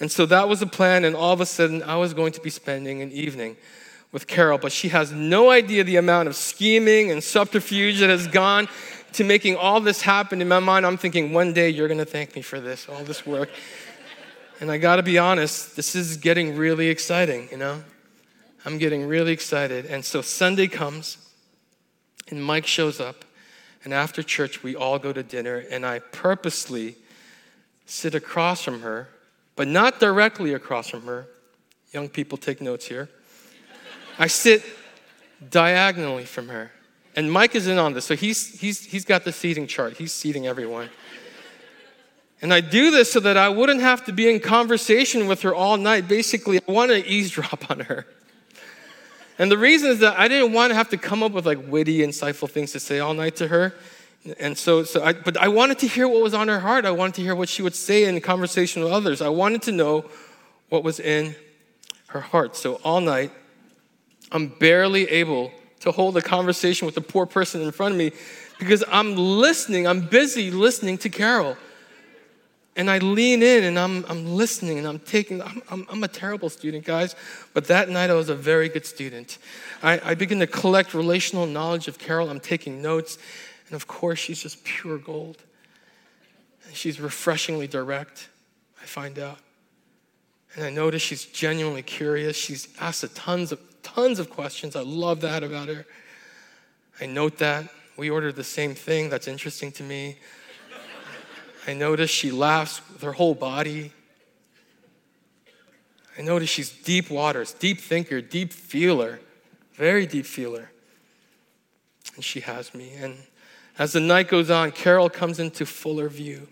And 0.00 0.10
so 0.10 0.24
that 0.26 0.48
was 0.48 0.60
the 0.60 0.66
plan, 0.66 1.04
and 1.04 1.14
all 1.14 1.32
of 1.32 1.40
a 1.40 1.46
sudden 1.46 1.82
I 1.82 1.96
was 1.96 2.14
going 2.14 2.32
to 2.32 2.40
be 2.40 2.50
spending 2.50 3.02
an 3.02 3.12
evening 3.12 3.56
with 4.12 4.26
Carol, 4.26 4.58
but 4.58 4.70
she 4.70 4.90
has 4.90 5.10
no 5.10 5.50
idea 5.50 5.82
the 5.82 5.96
amount 5.96 6.28
of 6.28 6.36
scheming 6.36 7.10
and 7.10 7.24
subterfuge 7.24 7.98
that 8.00 8.10
has 8.10 8.26
gone 8.26 8.68
to 9.14 9.24
making 9.24 9.56
all 9.56 9.80
this 9.80 10.02
happen. 10.02 10.40
In 10.40 10.48
my 10.48 10.58
mind, 10.58 10.86
I'm 10.86 10.98
thinking, 10.98 11.32
one 11.32 11.52
day 11.52 11.70
you're 11.70 11.88
going 11.88 11.98
to 11.98 12.04
thank 12.04 12.36
me 12.36 12.42
for 12.42 12.60
this, 12.60 12.88
all 12.88 13.02
this 13.04 13.26
work. 13.26 13.48
And 14.60 14.70
I 14.70 14.78
got 14.78 14.96
to 14.96 15.02
be 15.02 15.18
honest, 15.18 15.76
this 15.76 15.94
is 15.94 16.18
getting 16.18 16.56
really 16.56 16.88
exciting, 16.88 17.48
you 17.50 17.56
know? 17.56 17.82
I'm 18.64 18.78
getting 18.78 19.06
really 19.06 19.32
excited. 19.32 19.86
And 19.86 20.04
so 20.04 20.22
Sunday 20.22 20.68
comes, 20.68 21.16
and 22.30 22.42
Mike 22.42 22.66
shows 22.66 23.00
up, 23.00 23.24
and 23.82 23.92
after 23.92 24.22
church, 24.22 24.62
we 24.62 24.76
all 24.76 24.98
go 24.98 25.12
to 25.12 25.22
dinner, 25.22 25.64
and 25.70 25.84
I 25.84 25.98
purposely 25.98 26.96
sit 27.86 28.14
across 28.14 28.62
from 28.62 28.82
her, 28.82 29.08
but 29.56 29.66
not 29.66 29.98
directly 29.98 30.54
across 30.54 30.88
from 30.88 31.06
her. 31.06 31.26
Young 31.92 32.08
people 32.08 32.38
take 32.38 32.60
notes 32.60 32.86
here. 32.86 33.08
I 34.22 34.28
sit 34.28 34.62
diagonally 35.50 36.26
from 36.26 36.46
her. 36.46 36.70
And 37.16 37.30
Mike 37.30 37.56
is 37.56 37.66
in 37.66 37.76
on 37.76 37.92
this, 37.92 38.04
so 38.04 38.14
he's, 38.14 38.60
he's, 38.60 38.84
he's 38.84 39.04
got 39.04 39.24
the 39.24 39.32
seating 39.32 39.66
chart. 39.66 39.96
He's 39.96 40.14
seating 40.14 40.46
everyone. 40.46 40.90
And 42.40 42.54
I 42.54 42.60
do 42.60 42.92
this 42.92 43.10
so 43.10 43.18
that 43.18 43.36
I 43.36 43.48
wouldn't 43.48 43.80
have 43.80 44.04
to 44.04 44.12
be 44.12 44.30
in 44.30 44.38
conversation 44.38 45.26
with 45.26 45.42
her 45.42 45.52
all 45.52 45.76
night. 45.76 46.06
Basically, 46.06 46.60
I 46.68 46.70
want 46.70 46.92
to 46.92 47.04
eavesdrop 47.04 47.68
on 47.68 47.80
her. 47.80 48.06
And 49.40 49.50
the 49.50 49.58
reason 49.58 49.90
is 49.90 49.98
that 49.98 50.16
I 50.16 50.28
didn't 50.28 50.52
want 50.52 50.70
to 50.70 50.76
have 50.76 50.90
to 50.90 50.96
come 50.96 51.24
up 51.24 51.32
with 51.32 51.44
like 51.44 51.58
witty, 51.66 51.98
insightful 51.98 52.48
things 52.48 52.70
to 52.72 52.80
say 52.80 53.00
all 53.00 53.14
night 53.14 53.34
to 53.36 53.48
her. 53.48 53.74
And 54.38 54.56
so, 54.56 54.84
so 54.84 55.02
I, 55.02 55.14
but 55.14 55.36
I 55.36 55.48
wanted 55.48 55.80
to 55.80 55.88
hear 55.88 56.06
what 56.06 56.22
was 56.22 56.32
on 56.32 56.46
her 56.46 56.60
heart. 56.60 56.84
I 56.84 56.92
wanted 56.92 57.16
to 57.16 57.22
hear 57.22 57.34
what 57.34 57.48
she 57.48 57.62
would 57.62 57.74
say 57.74 58.04
in 58.04 58.20
conversation 58.20 58.84
with 58.84 58.92
others. 58.92 59.20
I 59.20 59.30
wanted 59.30 59.62
to 59.62 59.72
know 59.72 60.04
what 60.68 60.84
was 60.84 61.00
in 61.00 61.34
her 62.06 62.20
heart. 62.20 62.54
So 62.54 62.74
all 62.84 63.00
night, 63.00 63.32
I'm 64.32 64.48
barely 64.48 65.08
able 65.08 65.52
to 65.80 65.92
hold 65.92 66.16
a 66.16 66.22
conversation 66.22 66.86
with 66.86 66.94
the 66.94 67.00
poor 67.00 67.26
person 67.26 67.60
in 67.60 67.70
front 67.70 67.92
of 67.92 67.98
me 67.98 68.12
because 68.58 68.82
I'm 68.88 69.14
listening, 69.14 69.86
I'm 69.86 70.00
busy 70.00 70.50
listening 70.50 70.98
to 70.98 71.08
Carol. 71.08 71.56
And 72.74 72.90
I 72.90 72.98
lean 72.98 73.42
in 73.42 73.64
and 73.64 73.78
I'm, 73.78 74.04
I'm 74.08 74.34
listening 74.34 74.78
and 74.78 74.86
I'm 74.86 74.98
taking, 74.98 75.42
I'm, 75.42 75.62
I'm, 75.70 75.86
I'm, 75.90 76.04
a 76.04 76.08
terrible 76.08 76.48
student, 76.48 76.86
guys, 76.86 77.14
but 77.52 77.66
that 77.66 77.90
night 77.90 78.08
I 78.08 78.14
was 78.14 78.30
a 78.30 78.34
very 78.34 78.70
good 78.70 78.86
student. 78.86 79.36
I, 79.82 80.00
I 80.02 80.14
begin 80.14 80.38
to 80.40 80.46
collect 80.46 80.94
relational 80.94 81.44
knowledge 81.44 81.86
of 81.86 81.98
Carol. 81.98 82.30
I'm 82.30 82.40
taking 82.40 82.80
notes. 82.80 83.18
And 83.66 83.74
of 83.74 83.86
course, 83.86 84.18
she's 84.18 84.42
just 84.42 84.64
pure 84.64 84.96
gold. 84.96 85.42
And 86.66 86.74
she's 86.74 86.98
refreshingly 86.98 87.66
direct, 87.66 88.30
I 88.80 88.86
find 88.86 89.18
out. 89.18 89.38
And 90.54 90.64
I 90.64 90.70
notice 90.70 91.02
she's 91.02 91.26
genuinely 91.26 91.82
curious. 91.82 92.36
She's 92.36 92.68
asked 92.80 93.02
a 93.04 93.08
tons 93.08 93.52
of, 93.52 93.60
tons 93.82 94.18
of 94.18 94.30
questions. 94.30 94.76
I 94.76 94.82
love 94.82 95.20
that 95.20 95.42
about 95.42 95.68
her. 95.68 95.86
I 97.00 97.06
note 97.06 97.38
that. 97.38 97.68
We 97.96 98.10
ordered 98.10 98.36
the 98.36 98.44
same 98.44 98.74
thing. 98.74 99.10
That's 99.10 99.28
interesting 99.28 99.72
to 99.72 99.82
me. 99.82 100.16
I 101.66 101.74
notice 101.74 102.10
she 102.10 102.30
laughs 102.30 102.80
with 102.92 103.02
her 103.02 103.12
whole 103.12 103.34
body. 103.34 103.92
I 106.18 106.22
notice 106.22 106.50
she's 106.50 106.70
deep 106.70 107.10
waters, 107.10 107.52
deep 107.52 107.80
thinker, 107.80 108.20
deep 108.20 108.52
feeler, 108.52 109.20
very 109.74 110.06
deep 110.06 110.26
feeler. 110.26 110.70
And 112.16 112.24
she 112.24 112.40
has 112.40 112.74
me. 112.74 112.92
And 112.94 113.16
as 113.78 113.92
the 113.92 114.00
night 114.00 114.28
goes 114.28 114.50
on, 114.50 114.72
Carol 114.72 115.08
comes 115.08 115.38
into 115.38 115.64
fuller 115.64 116.08
view. 116.08 116.48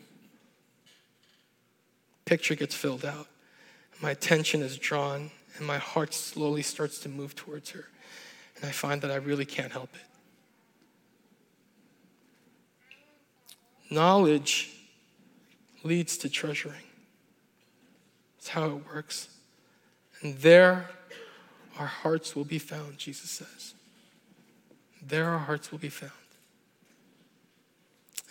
Picture 2.25 2.55
gets 2.55 2.75
filled 2.75 3.05
out. 3.05 3.27
My 4.01 4.13
attention 4.13 4.63
is 4.63 4.79
drawn, 4.79 5.31
and 5.61 5.67
my 5.67 5.77
heart 5.77 6.15
slowly 6.15 6.63
starts 6.63 6.99
to 7.01 7.11
move 7.11 7.37
towards 7.37 7.69
her. 7.71 7.85
And 8.57 8.65
I 8.65 8.73
find 8.73 9.03
that 9.03 9.11
I 9.11 9.17
really 9.17 9.45
can't 9.45 9.71
help 9.71 9.91
it. 9.95 10.01
Knowledge 13.95 14.71
leads 15.85 16.17
to 16.19 16.31
treasuring. 16.31 16.81
That's 18.39 18.49
how 18.49 18.71
it 18.71 18.87
works. 18.87 19.29
And 20.23 20.39
there 20.39 20.89
our 21.79 21.87
hearts 21.87 22.35
will 22.35 22.45
be 22.45 22.59
found, 22.59 22.97
Jesus 22.97 23.31
says. 23.31 23.75
There 25.03 25.29
our 25.29 25.39
hearts 25.39 25.71
will 25.71 25.79
be 25.79 25.91
found. 25.91 26.13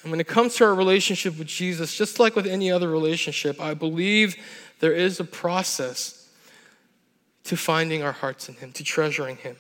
And 0.02 0.10
when 0.10 0.20
it 0.20 0.28
comes 0.28 0.56
to 0.56 0.66
our 0.66 0.74
relationship 0.74 1.38
with 1.38 1.48
Jesus, 1.48 1.96
just 1.96 2.20
like 2.20 2.36
with 2.36 2.48
any 2.48 2.72
other 2.72 2.90
relationship, 2.90 3.62
I 3.62 3.76
believe 3.76 4.36
there 4.80 4.94
is 4.94 5.20
a 5.20 5.24
process 5.24 6.19
to 7.50 7.58
finding 7.58 8.04
our 8.04 8.12
hearts 8.12 8.48
in 8.48 8.54
Him, 8.54 8.72
to 8.74 8.84
treasuring 8.84 9.38
Him. 9.38 9.56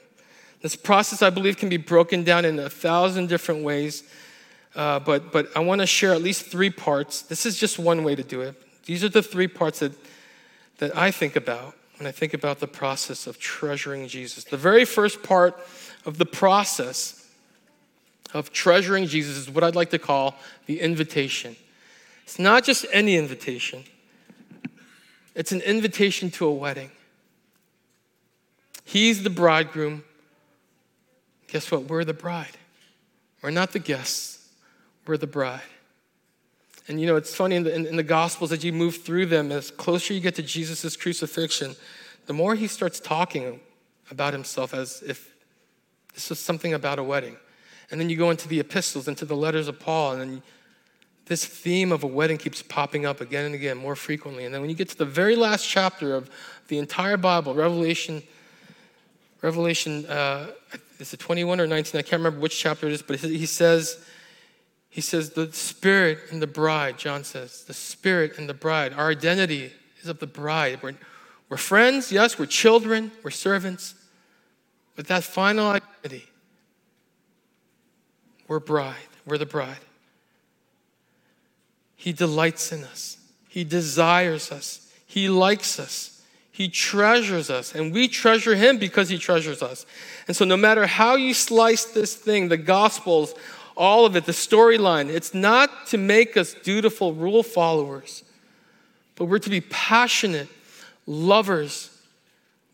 This 0.61 0.75
process, 0.75 1.23
I 1.23 1.31
believe, 1.31 1.57
can 1.57 1.69
be 1.69 1.77
broken 1.77 2.23
down 2.23 2.45
in 2.45 2.59
a 2.59 2.69
thousand 2.69 3.29
different 3.29 3.63
ways. 3.63 4.03
Uh, 4.75 4.99
but, 4.99 5.31
but 5.31 5.49
I 5.55 5.59
want 5.61 5.81
to 5.81 5.87
share 5.87 6.13
at 6.13 6.21
least 6.21 6.45
three 6.45 6.69
parts. 6.69 7.23
This 7.23 7.47
is 7.47 7.57
just 7.57 7.79
one 7.79 8.03
way 8.03 8.13
to 8.13 8.21
do 8.21 8.41
it. 8.41 8.61
These 8.85 9.03
are 9.03 9.09
the 9.09 9.23
three 9.23 9.47
parts 9.47 9.79
that, 9.79 9.93
that 10.77 10.95
I 10.95 11.09
think 11.09 11.35
about 11.35 11.73
when 11.97 12.05
I 12.05 12.11
think 12.11 12.35
about 12.35 12.59
the 12.59 12.67
process 12.67 13.25
of 13.25 13.39
treasuring 13.39 14.07
Jesus. 14.07 14.43
The 14.43 14.55
very 14.55 14.85
first 14.85 15.23
part 15.23 15.59
of 16.05 16.19
the 16.19 16.27
process 16.27 17.27
of 18.35 18.53
treasuring 18.53 19.07
Jesus 19.07 19.35
is 19.35 19.49
what 19.49 19.63
I'd 19.63 19.75
like 19.75 19.89
to 19.89 19.99
call 19.99 20.35
the 20.67 20.79
invitation. 20.79 21.55
It's 22.23 22.37
not 22.37 22.63
just 22.63 22.85
any 22.91 23.17
invitation, 23.17 23.83
it's 25.33 25.51
an 25.51 25.61
invitation 25.61 26.29
to 26.31 26.45
a 26.45 26.53
wedding. 26.53 26.91
He's 28.89 29.21
the 29.21 29.29
bridegroom. 29.29 30.03
Guess 31.45 31.69
what? 31.69 31.83
We're 31.83 32.03
the 32.03 32.15
bride. 32.15 32.57
We're 33.43 33.51
not 33.51 33.71
the 33.71 33.77
guests, 33.77 34.49
we're 35.05 35.15
the 35.15 35.27
bride. 35.27 35.61
And 36.87 36.99
you 36.99 37.05
know, 37.05 37.15
it's 37.15 37.35
funny 37.35 37.55
in 37.55 37.65
the, 37.65 37.75
in, 37.75 37.85
in 37.85 37.97
the 37.97 38.03
Gospels 38.03 38.51
as 38.51 38.63
you 38.63 38.73
move 38.73 38.97
through 38.97 39.27
them, 39.27 39.51
as 39.51 39.69
closer 39.69 40.15
you 40.15 40.19
get 40.19 40.33
to 40.35 40.41
Jesus' 40.41 40.97
crucifixion, 40.97 41.75
the 42.25 42.33
more 42.33 42.55
he 42.55 42.65
starts 42.65 42.99
talking 42.99 43.59
about 44.09 44.33
himself 44.33 44.73
as 44.73 45.03
if 45.05 45.35
this 46.15 46.31
was 46.31 46.39
something 46.39 46.73
about 46.73 46.97
a 46.97 47.03
wedding. 47.03 47.37
And 47.91 48.01
then 48.01 48.09
you 48.09 48.17
go 48.17 48.31
into 48.31 48.47
the 48.47 48.59
epistles, 48.59 49.07
into 49.07 49.23
the 49.23 49.35
letters 49.35 49.67
of 49.67 49.79
Paul, 49.79 50.13
and 50.13 50.21
then 50.21 50.43
this 51.27 51.45
theme 51.45 51.91
of 51.91 52.03
a 52.03 52.07
wedding 52.07 52.39
keeps 52.39 52.63
popping 52.63 53.05
up 53.05 53.21
again 53.21 53.45
and 53.45 53.53
again 53.53 53.77
more 53.77 53.95
frequently. 53.95 54.45
And 54.45 54.53
then 54.53 54.61
when 54.61 54.69
you 54.71 54.75
get 54.75 54.89
to 54.89 54.97
the 54.97 55.05
very 55.05 55.35
last 55.35 55.69
chapter 55.69 56.15
of 56.15 56.27
the 56.69 56.79
entire 56.79 57.17
Bible, 57.17 57.53
Revelation, 57.53 58.23
Revelation, 59.41 60.05
uh, 60.07 60.47
is 60.99 61.13
it 61.13 61.19
21 61.19 61.61
or 61.61 61.67
19? 61.67 61.97
I 61.97 62.01
can't 62.01 62.19
remember 62.19 62.39
which 62.39 62.59
chapter 62.59 62.87
it 62.87 62.93
is, 62.93 63.01
but 63.01 63.19
he 63.19 63.45
says, 63.45 64.03
he 64.89 65.01
says, 65.01 65.31
the 65.31 65.51
Spirit 65.53 66.19
and 66.31 66.41
the 66.41 66.47
bride, 66.47 66.97
John 66.97 67.23
says, 67.23 67.63
the 67.63 67.73
Spirit 67.73 68.37
and 68.37 68.49
the 68.49 68.53
bride. 68.53 68.93
Our 68.93 69.11
identity 69.11 69.71
is 70.01 70.09
of 70.09 70.19
the 70.19 70.27
bride. 70.27 70.81
We're, 70.81 70.95
we're 71.47 71.57
friends, 71.57 72.11
yes, 72.11 72.37
we're 72.37 72.47
children, 72.47 73.11
we're 73.23 73.31
servants, 73.31 73.95
but 74.95 75.07
that 75.07 75.23
final 75.23 75.67
identity, 75.67 76.27
we're 78.47 78.59
bride, 78.59 78.95
we're 79.25 79.37
the 79.37 79.45
bride. 79.45 79.77
He 81.95 82.11
delights 82.11 82.71
in 82.71 82.83
us, 82.83 83.17
He 83.47 83.63
desires 83.63 84.51
us, 84.51 84.91
He 85.05 85.29
likes 85.29 85.79
us, 85.79 86.18
He 86.59 86.67
treasures 86.67 87.49
us, 87.49 87.73
and 87.73 87.93
we 87.93 88.09
treasure 88.09 88.53
Him 88.53 88.79
because 88.79 89.07
He 89.07 89.17
treasures 89.17 89.63
us. 89.63 89.85
And 90.27 90.35
so, 90.35 90.43
no 90.43 90.57
matter 90.57 90.87
how 90.87 91.15
you 91.15 91.33
slice 91.33 91.85
this 91.85 92.13
thing, 92.13 92.49
the 92.49 92.57
Gospels, 92.57 93.33
all 93.77 94.05
of 94.05 94.17
it, 94.17 94.25
the 94.25 94.33
storyline, 94.33 95.07
it's 95.07 95.33
not 95.33 95.87
to 95.87 95.97
make 95.97 96.35
us 96.35 96.53
dutiful 96.53 97.13
rule 97.13 97.43
followers, 97.43 98.25
but 99.15 99.25
we're 99.25 99.39
to 99.39 99.49
be 99.49 99.61
passionate 99.61 100.49
lovers, 101.07 101.97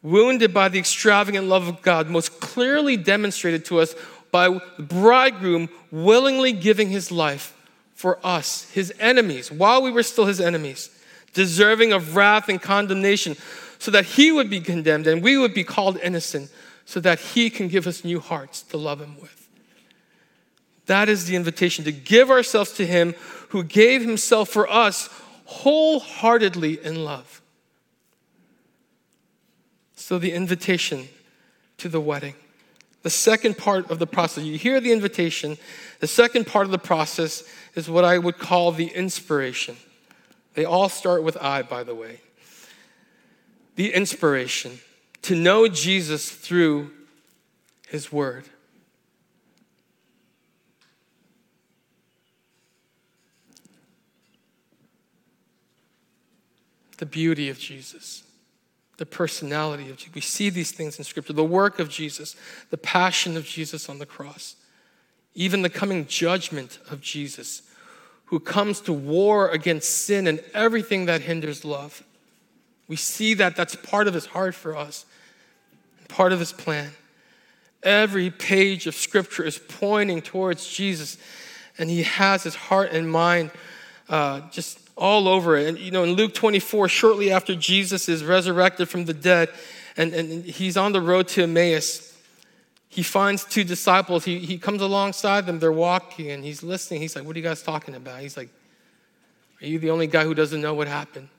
wounded 0.02 0.52
by 0.52 0.68
the 0.68 0.80
extravagant 0.80 1.46
love 1.46 1.68
of 1.68 1.84
God, 1.84 2.10
most 2.10 2.40
clearly 2.40 2.98
demonstrated 2.98 3.66
to 3.66 3.82
us 3.82 3.94
by 4.32 4.50
the 4.50 4.84
bridegroom 4.84 5.70
willingly 5.92 6.54
giving 6.54 6.90
his 6.90 7.12
life 7.12 7.56
for 7.94 8.18
us, 8.26 8.68
his 8.72 8.92
enemies, 9.00 9.52
while 9.52 9.84
we 9.84 9.92
were 9.92 10.02
still 10.02 10.26
his 10.26 10.42
enemies, 10.42 10.90
deserving 11.36 11.94
of 11.94 12.16
wrath 12.16 12.50
and 12.50 12.60
condemnation, 12.60 13.36
so 13.80 13.92
that 13.92 14.06
he 14.06 14.32
would 14.32 14.50
be 14.50 14.60
condemned 14.60 15.08
and 15.08 15.22
we 15.22 15.38
would 15.38 15.54
be 15.54 15.64
called 15.64 15.98
innocent, 16.04 16.50
so 16.86 17.00
that 17.00 17.20
he 17.20 17.50
can 17.50 17.68
give 17.68 17.88
us 17.88 18.04
new 18.04 18.20
hearts 18.20 18.62
to 18.62 18.78
love 18.78 19.02
him 19.02 19.20
with. 19.20 19.46
That 20.86 21.10
is 21.10 21.26
the 21.26 21.36
invitation 21.36 21.84
to 21.86 21.92
give 21.92 22.30
ourselves 22.30 22.72
to 22.74 22.86
Him 22.86 23.16
who 23.50 23.64
gave 23.64 24.02
Himself 24.02 24.50
for 24.50 24.70
us 24.70 25.10
wholeheartedly 25.46 26.84
in 26.84 27.04
love. 27.04 27.42
So, 29.96 30.20
the 30.20 30.34
invitation 30.34 31.08
to 31.78 31.90
the 31.90 32.02
wedding. 32.02 32.36
The 33.02 33.10
second 33.10 33.58
part 33.58 33.90
of 33.92 34.00
the 34.00 34.08
process, 34.08 34.44
you 34.44 34.58
hear 34.58 34.80
the 34.80 34.92
invitation. 34.92 35.58
The 36.00 36.08
second 36.08 36.48
part 36.48 36.66
of 36.66 36.72
the 36.72 36.80
process 36.80 37.44
is 37.76 37.90
what 37.90 38.04
I 38.04 38.18
would 38.18 38.38
call 38.38 38.72
the 38.72 38.88
inspiration. 38.88 39.78
They 40.56 40.66
all 40.66 40.90
start 40.90 41.24
with 41.24 41.38
I, 41.38 41.62
by 41.62 41.84
the 41.84 41.94
way. 41.94 42.22
The 43.76 43.94
inspiration 43.94 44.80
to 45.24 45.36
know 45.36 45.68
Jesus 45.68 46.30
through 46.30 46.92
His 47.88 48.12
Word. 48.12 48.46
the 56.98 57.06
beauty 57.06 57.50
of 57.50 57.60
Jesus, 57.60 58.24
the 58.98 59.06
personality 59.06 59.90
of 59.90 59.98
Jesus. 59.98 60.16
We 60.16 60.22
see 60.22 60.50
these 60.50 60.72
things 60.72 60.98
in 60.98 61.04
Scripture 61.04 61.34
the 61.34 61.44
work 61.44 61.80
of 61.80 61.90
Jesus, 61.90 62.36
the 62.70 62.78
passion 62.78 63.36
of 63.38 63.46
Jesus 63.46 63.90
on 63.90 64.00
the 64.00 64.06
cross, 64.06 64.56
even 65.34 65.62
the 65.62 65.70
coming 65.70 66.06
judgment 66.06 66.80
of 66.90 67.02
Jesus, 67.02 67.64
who 68.26 68.40
comes 68.40 68.82
to 68.82 68.94
war 68.94 69.50
against 69.50 70.06
sin 70.06 70.28
and 70.28 70.42
everything 70.54 71.06
that 71.06 71.22
hinders 71.22 71.66
love. 71.66 72.04
We 72.88 72.96
see 72.96 73.34
that 73.36 73.56
that's 73.56 73.76
part 73.76 74.08
of 74.08 74.14
his 74.14 74.28
heart 74.28 74.56
for 74.56 74.76
us, 74.76 75.06
part 76.08 76.32
of 76.32 76.40
his 76.40 76.52
plan. 76.52 76.92
Every 77.84 78.30
page 78.30 78.88
of 78.88 78.96
Scripture 78.96 79.44
is 79.44 79.58
pointing 79.58 80.22
towards 80.22 80.68
Jesus, 80.68 81.18
and 81.78 81.90
he 81.90 82.04
has 82.04 82.44
his 82.44 82.56
heart 82.56 82.92
and 82.92 83.10
mind 83.10 83.52
uh, 84.10 84.42
just 84.52 84.80
all 84.96 85.28
over 85.28 85.58
it. 85.58 85.68
And 85.68 85.78
you 85.78 85.92
know, 85.92 86.04
in 86.04 86.12
Luke 86.12 86.34
24, 86.34 86.90
shortly 86.90 87.32
after 87.32 87.56
Jesus 87.56 88.08
is 88.08 88.24
resurrected 88.24 88.90
from 88.90 89.06
the 89.06 89.14
dead, 89.14 89.50
and, 89.98 90.14
and 90.14 90.44
he's 90.44 90.78
on 90.78 90.92
the 90.94 91.02
road 91.02 91.28
to 91.30 91.44
Emmaus, 91.44 92.16
he 92.88 93.04
finds 93.04 93.44
two 93.44 93.64
disciples. 93.64 94.24
He, 94.24 94.40
he 94.40 94.58
comes 94.58 94.82
alongside 94.82 95.46
them, 95.46 95.60
they're 95.60 95.72
walking, 95.72 96.32
and 96.32 96.44
he's 96.44 96.64
listening. 96.64 97.02
He's 97.02 97.16
like, 97.16 97.26
What 97.26 97.36
are 97.36 97.40
you 97.40 97.44
guys 97.44 97.62
talking 97.62 97.96
about? 97.96 98.22
He's 98.22 98.38
like, 98.38 98.50
Are 99.62 99.66
you 99.66 99.80
the 99.80 99.90
only 99.90 100.08
guy 100.08 100.24
who 100.24 100.34
doesn't 100.34 100.62
know 100.62 100.74
what 100.74 100.88
happened? 100.88 101.30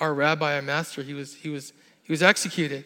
Our 0.00 0.14
rabbi, 0.14 0.54
our 0.54 0.62
master, 0.62 1.02
he 1.02 1.14
was, 1.14 1.34
he 1.34 1.48
was, 1.48 1.72
he 2.02 2.12
was 2.12 2.22
executed. 2.22 2.84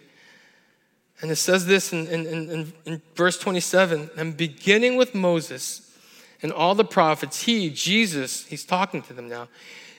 And 1.20 1.30
it 1.30 1.36
says 1.36 1.66
this 1.66 1.92
in, 1.92 2.06
in, 2.08 2.26
in, 2.26 2.72
in 2.84 3.02
verse 3.14 3.38
27 3.38 4.10
and 4.16 4.36
beginning 4.36 4.96
with 4.96 5.14
Moses 5.14 5.96
and 6.42 6.52
all 6.52 6.74
the 6.74 6.84
prophets, 6.84 7.42
he, 7.42 7.70
Jesus, 7.70 8.46
he's 8.46 8.64
talking 8.64 9.02
to 9.02 9.12
them 9.12 9.28
now, 9.28 9.48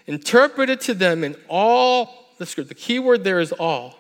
interpreted 0.06 0.82
to 0.82 0.94
them 0.94 1.24
in 1.24 1.36
all 1.48 2.28
the 2.38 2.46
script. 2.46 2.68
The 2.68 2.76
key 2.76 3.00
word 3.00 3.24
there 3.24 3.40
is 3.40 3.54
all. 3.54 3.96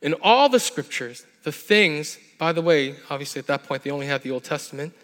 In 0.00 0.14
all 0.22 0.48
the 0.48 0.60
scriptures, 0.60 1.26
the 1.42 1.52
things, 1.52 2.18
by 2.38 2.52
the 2.52 2.62
way, 2.62 2.94
obviously 3.10 3.40
at 3.40 3.46
that 3.48 3.64
point 3.64 3.82
they 3.82 3.90
only 3.90 4.06
had 4.06 4.22
the 4.22 4.30
Old 4.30 4.44
Testament. 4.44 4.94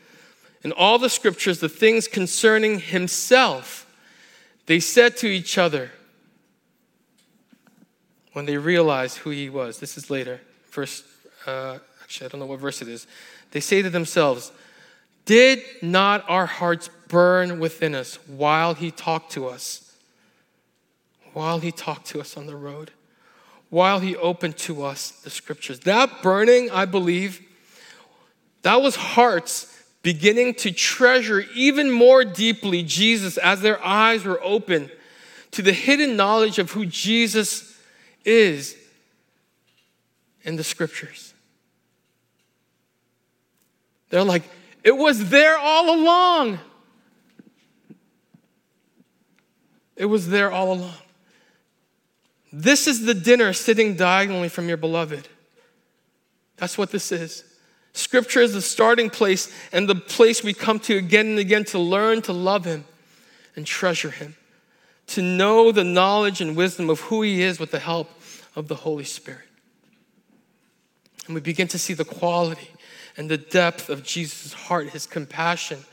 In 0.63 0.73
all 0.73 0.99
the 0.99 1.11
scriptures, 1.11 1.61
the 1.61 1.69
things 1.69 2.09
concerning 2.09 2.81
himself, 2.81 3.87
they 4.65 4.81
said 4.81 5.19
to 5.19 5.27
each 5.27 5.59
other 5.59 5.91
when 8.35 8.45
they 8.45 8.59
realized 8.59 9.19
who 9.19 9.31
he 9.31 9.49
was. 9.49 9.79
This 9.79 9.97
is 9.97 10.11
later. 10.11 10.41
Verse, 10.71 11.03
uh, 11.47 11.79
actually, 12.03 12.27
I 12.27 12.29
don't 12.29 12.41
know 12.41 12.47
what 12.47 12.61
verse 12.61 12.83
it 12.83 12.89
is. 12.89 13.07
They 13.53 13.61
say 13.61 13.81
to 13.81 13.89
themselves, 13.89 14.53
did 15.25 15.63
not 15.81 16.29
our 16.29 16.47
hearts 16.47 16.91
burn 17.09 17.59
within 17.59 17.95
us 17.95 18.17
while 18.29 18.75
he 18.75 18.91
talked 18.91 19.33
to 19.33 19.47
us? 19.47 19.97
While 21.33 21.61
he 21.61 21.73
talked 21.73 22.07
to 22.09 22.21
us 22.21 22.37
on 22.37 22.47
the 22.47 22.57
road? 22.57 22.91
While 23.71 24.01
he 24.01 24.15
opened 24.17 24.59
to 24.59 24.85
us 24.85 25.11
the 25.11 25.31
scriptures? 25.31 25.81
That 25.81 26.23
burning, 26.23 26.71
I 26.71 26.85
believe, 26.85 27.41
that 28.63 28.83
was 28.83 28.97
hearts 28.97 29.71
beginning 30.03 30.55
to 30.55 30.71
treasure 30.71 31.45
even 31.55 31.91
more 31.91 32.25
deeply 32.25 32.83
Jesus 32.83 33.39
as 33.39 33.63
their 33.63 33.83
eyes 33.83 34.25
were 34.25 34.43
open 34.43 34.91
to 35.53 35.63
the 35.63 35.73
hidden 35.73 36.17
knowledge 36.17 36.59
of 36.59 36.73
who 36.73 36.85
Jesus 36.85 37.74
is 38.25 38.77
in 40.43 40.57
the 40.57 40.65
scriptures. 40.65 41.35
They're 44.11 44.25
like, 44.25 44.45
it 44.83 44.97
was 44.97 45.31
there 45.31 45.59
all 45.59 45.95
along. 45.95 46.59
It 49.97 50.07
was 50.07 50.29
there 50.29 50.53
all 50.53 50.73
along. 50.73 50.95
This 52.53 52.87
is 52.87 53.05
the 53.05 53.15
dinner 53.15 53.53
sitting 53.53 53.97
diagonally 53.97 54.49
from 54.49 54.69
your 54.69 54.77
beloved. 54.77 55.29
That's 56.57 56.79
what 56.79 56.93
this 56.93 57.11
is. 57.11 57.45
Scripture 57.93 58.41
is 58.41 58.53
the 58.53 58.63
starting 58.63 59.11
place 59.11 59.53
and 59.73 59.89
the 59.89 59.95
place 59.95 60.43
we 60.43 60.53
come 60.53 60.79
to 60.81 60.97
again 60.97 61.27
and 61.27 61.39
again 61.39 61.65
to 61.65 61.79
learn 61.79 62.23
to 62.23 62.33
love 62.33 62.65
Him 62.65 62.85
and 63.57 63.67
treasure 63.67 64.11
Him, 64.11 64.37
to 65.09 65.23
know 65.23 65.73
the 65.73 65.85
knowledge 65.85 66.41
and 66.41 66.57
wisdom 66.57 66.91
of 66.91 67.01
who 67.01 67.23
He 67.23 67.43
is 67.43 67.59
with 67.59 67.71
the 67.71 67.79
help 67.79 68.11
of 68.57 68.69
the 68.69 68.75
Holy 68.75 69.05
Spirit. 69.05 69.49
And 71.27 71.35
we 71.35 71.41
begin 71.41 71.69
to 71.69 71.79
see 71.79 71.95
the 71.95 72.05
quality 72.05 72.71
and 73.17 73.31
the 73.31 73.39
depth 73.39 73.89
of 73.89 74.03
Jesus' 74.03 74.53
heart, 74.53 74.91
his 74.91 75.07
compassion, 75.07 75.85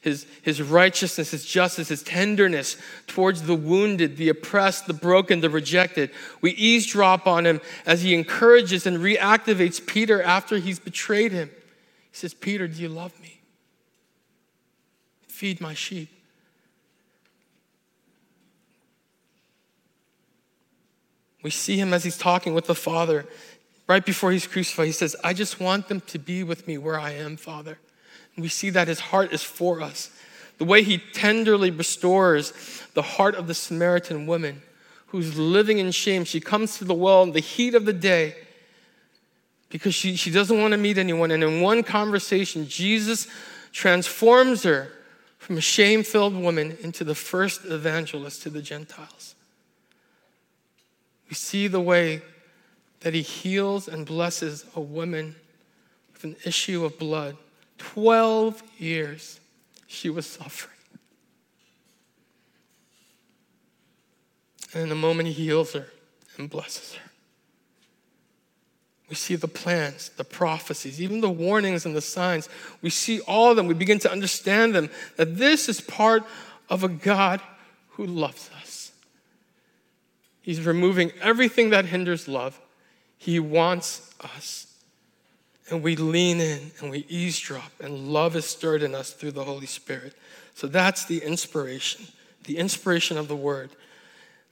his, 0.00 0.26
his 0.42 0.62
righteousness, 0.62 1.32
his 1.32 1.44
justice, 1.44 1.88
his 1.88 2.02
tenderness 2.02 2.76
towards 3.06 3.42
the 3.42 3.54
wounded, 3.54 4.16
the 4.16 4.28
oppressed, 4.28 4.86
the 4.86 4.94
broken, 4.94 5.40
the 5.40 5.50
rejected. 5.50 6.10
We 6.40 6.52
eavesdrop 6.52 7.26
on 7.26 7.44
him 7.44 7.60
as 7.84 8.02
he 8.02 8.14
encourages 8.14 8.86
and 8.86 8.98
reactivates 8.98 9.84
Peter 9.84 10.22
after 10.22 10.58
he's 10.58 10.78
betrayed 10.78 11.32
him. 11.32 11.50
He 12.10 12.16
says, 12.16 12.32
Peter, 12.32 12.68
do 12.68 12.80
you 12.80 12.88
love 12.88 13.18
me? 13.20 13.40
Feed 15.26 15.60
my 15.60 15.74
sheep. 15.74 16.10
We 21.42 21.50
see 21.50 21.76
him 21.76 21.94
as 21.94 22.04
he's 22.04 22.18
talking 22.18 22.54
with 22.54 22.66
the 22.66 22.74
Father 22.74 23.26
right 23.86 24.04
before 24.04 24.32
he's 24.32 24.46
crucified. 24.46 24.86
He 24.86 24.92
says, 24.92 25.16
I 25.24 25.32
just 25.32 25.60
want 25.60 25.88
them 25.88 26.00
to 26.02 26.18
be 26.18 26.42
with 26.42 26.66
me 26.66 26.78
where 26.78 26.98
I 26.98 27.12
am, 27.12 27.36
Father. 27.36 27.78
And 28.36 28.42
we 28.42 28.48
see 28.48 28.70
that 28.70 28.88
his 28.88 29.00
heart 29.00 29.32
is 29.32 29.42
for 29.42 29.80
us. 29.80 30.10
The 30.58 30.64
way 30.64 30.82
he 30.82 30.98
tenderly 30.98 31.70
restores 31.70 32.52
the 32.94 33.02
heart 33.02 33.34
of 33.34 33.46
the 33.46 33.54
Samaritan 33.54 34.26
woman 34.26 34.62
who's 35.06 35.38
living 35.38 35.78
in 35.78 35.90
shame. 35.90 36.24
She 36.24 36.40
comes 36.40 36.78
to 36.78 36.84
the 36.84 36.94
well 36.94 37.22
in 37.22 37.32
the 37.32 37.40
heat 37.40 37.74
of 37.74 37.84
the 37.84 37.92
day 37.92 38.34
because 39.70 39.94
she, 39.94 40.16
she 40.16 40.30
doesn't 40.30 40.60
want 40.60 40.72
to 40.72 40.78
meet 40.78 40.98
anyone. 40.98 41.30
And 41.30 41.42
in 41.42 41.60
one 41.60 41.82
conversation, 41.82 42.68
Jesus 42.68 43.28
transforms 43.72 44.64
her 44.64 44.92
from 45.38 45.56
a 45.56 45.60
shame 45.62 46.02
filled 46.02 46.34
woman 46.34 46.76
into 46.82 47.04
the 47.04 47.14
first 47.14 47.64
evangelist 47.64 48.42
to 48.42 48.50
the 48.50 48.60
Gentiles. 48.60 49.34
We 51.28 51.34
see 51.34 51.68
the 51.68 51.80
way 51.80 52.22
that 53.00 53.14
he 53.14 53.22
heals 53.22 53.88
and 53.88 54.06
blesses 54.06 54.64
a 54.74 54.80
woman 54.80 55.36
with 56.12 56.24
an 56.24 56.36
issue 56.44 56.84
of 56.84 56.98
blood. 56.98 57.36
12 57.78 58.62
years 58.78 59.40
she 59.86 60.10
was 60.10 60.26
suffering. 60.26 60.74
And 64.74 64.84
in 64.84 64.92
a 64.92 64.96
moment, 64.96 65.28
he 65.28 65.34
heals 65.34 65.72
her 65.72 65.86
and 66.36 66.50
blesses 66.50 66.94
her. 66.94 67.10
We 69.08 69.14
see 69.14 69.36
the 69.36 69.48
plans, 69.48 70.10
the 70.10 70.24
prophecies, 70.24 71.00
even 71.00 71.22
the 71.22 71.30
warnings 71.30 71.86
and 71.86 71.96
the 71.96 72.02
signs. 72.02 72.48
We 72.82 72.90
see 72.90 73.20
all 73.20 73.50
of 73.50 73.56
them. 73.56 73.66
We 73.66 73.74
begin 73.74 73.98
to 74.00 74.12
understand 74.12 74.74
them 74.74 74.90
that 75.16 75.38
this 75.38 75.68
is 75.68 75.80
part 75.80 76.24
of 76.68 76.84
a 76.84 76.88
God 76.88 77.40
who 77.90 78.04
loves 78.04 78.50
us. 78.50 78.57
He's 80.48 80.64
removing 80.64 81.12
everything 81.20 81.68
that 81.70 81.84
hinders 81.84 82.26
love. 82.26 82.58
He 83.18 83.38
wants 83.38 84.14
us. 84.34 84.72
And 85.68 85.82
we 85.82 85.94
lean 85.94 86.40
in 86.40 86.70
and 86.80 86.90
we 86.90 87.04
eavesdrop, 87.10 87.70
and 87.80 88.08
love 88.08 88.34
is 88.34 88.46
stirred 88.46 88.82
in 88.82 88.94
us 88.94 89.12
through 89.12 89.32
the 89.32 89.44
Holy 89.44 89.66
Spirit. 89.66 90.14
So 90.54 90.66
that's 90.66 91.04
the 91.04 91.18
inspiration, 91.18 92.06
the 92.44 92.56
inspiration 92.56 93.18
of 93.18 93.28
the 93.28 93.36
Word. 93.36 93.68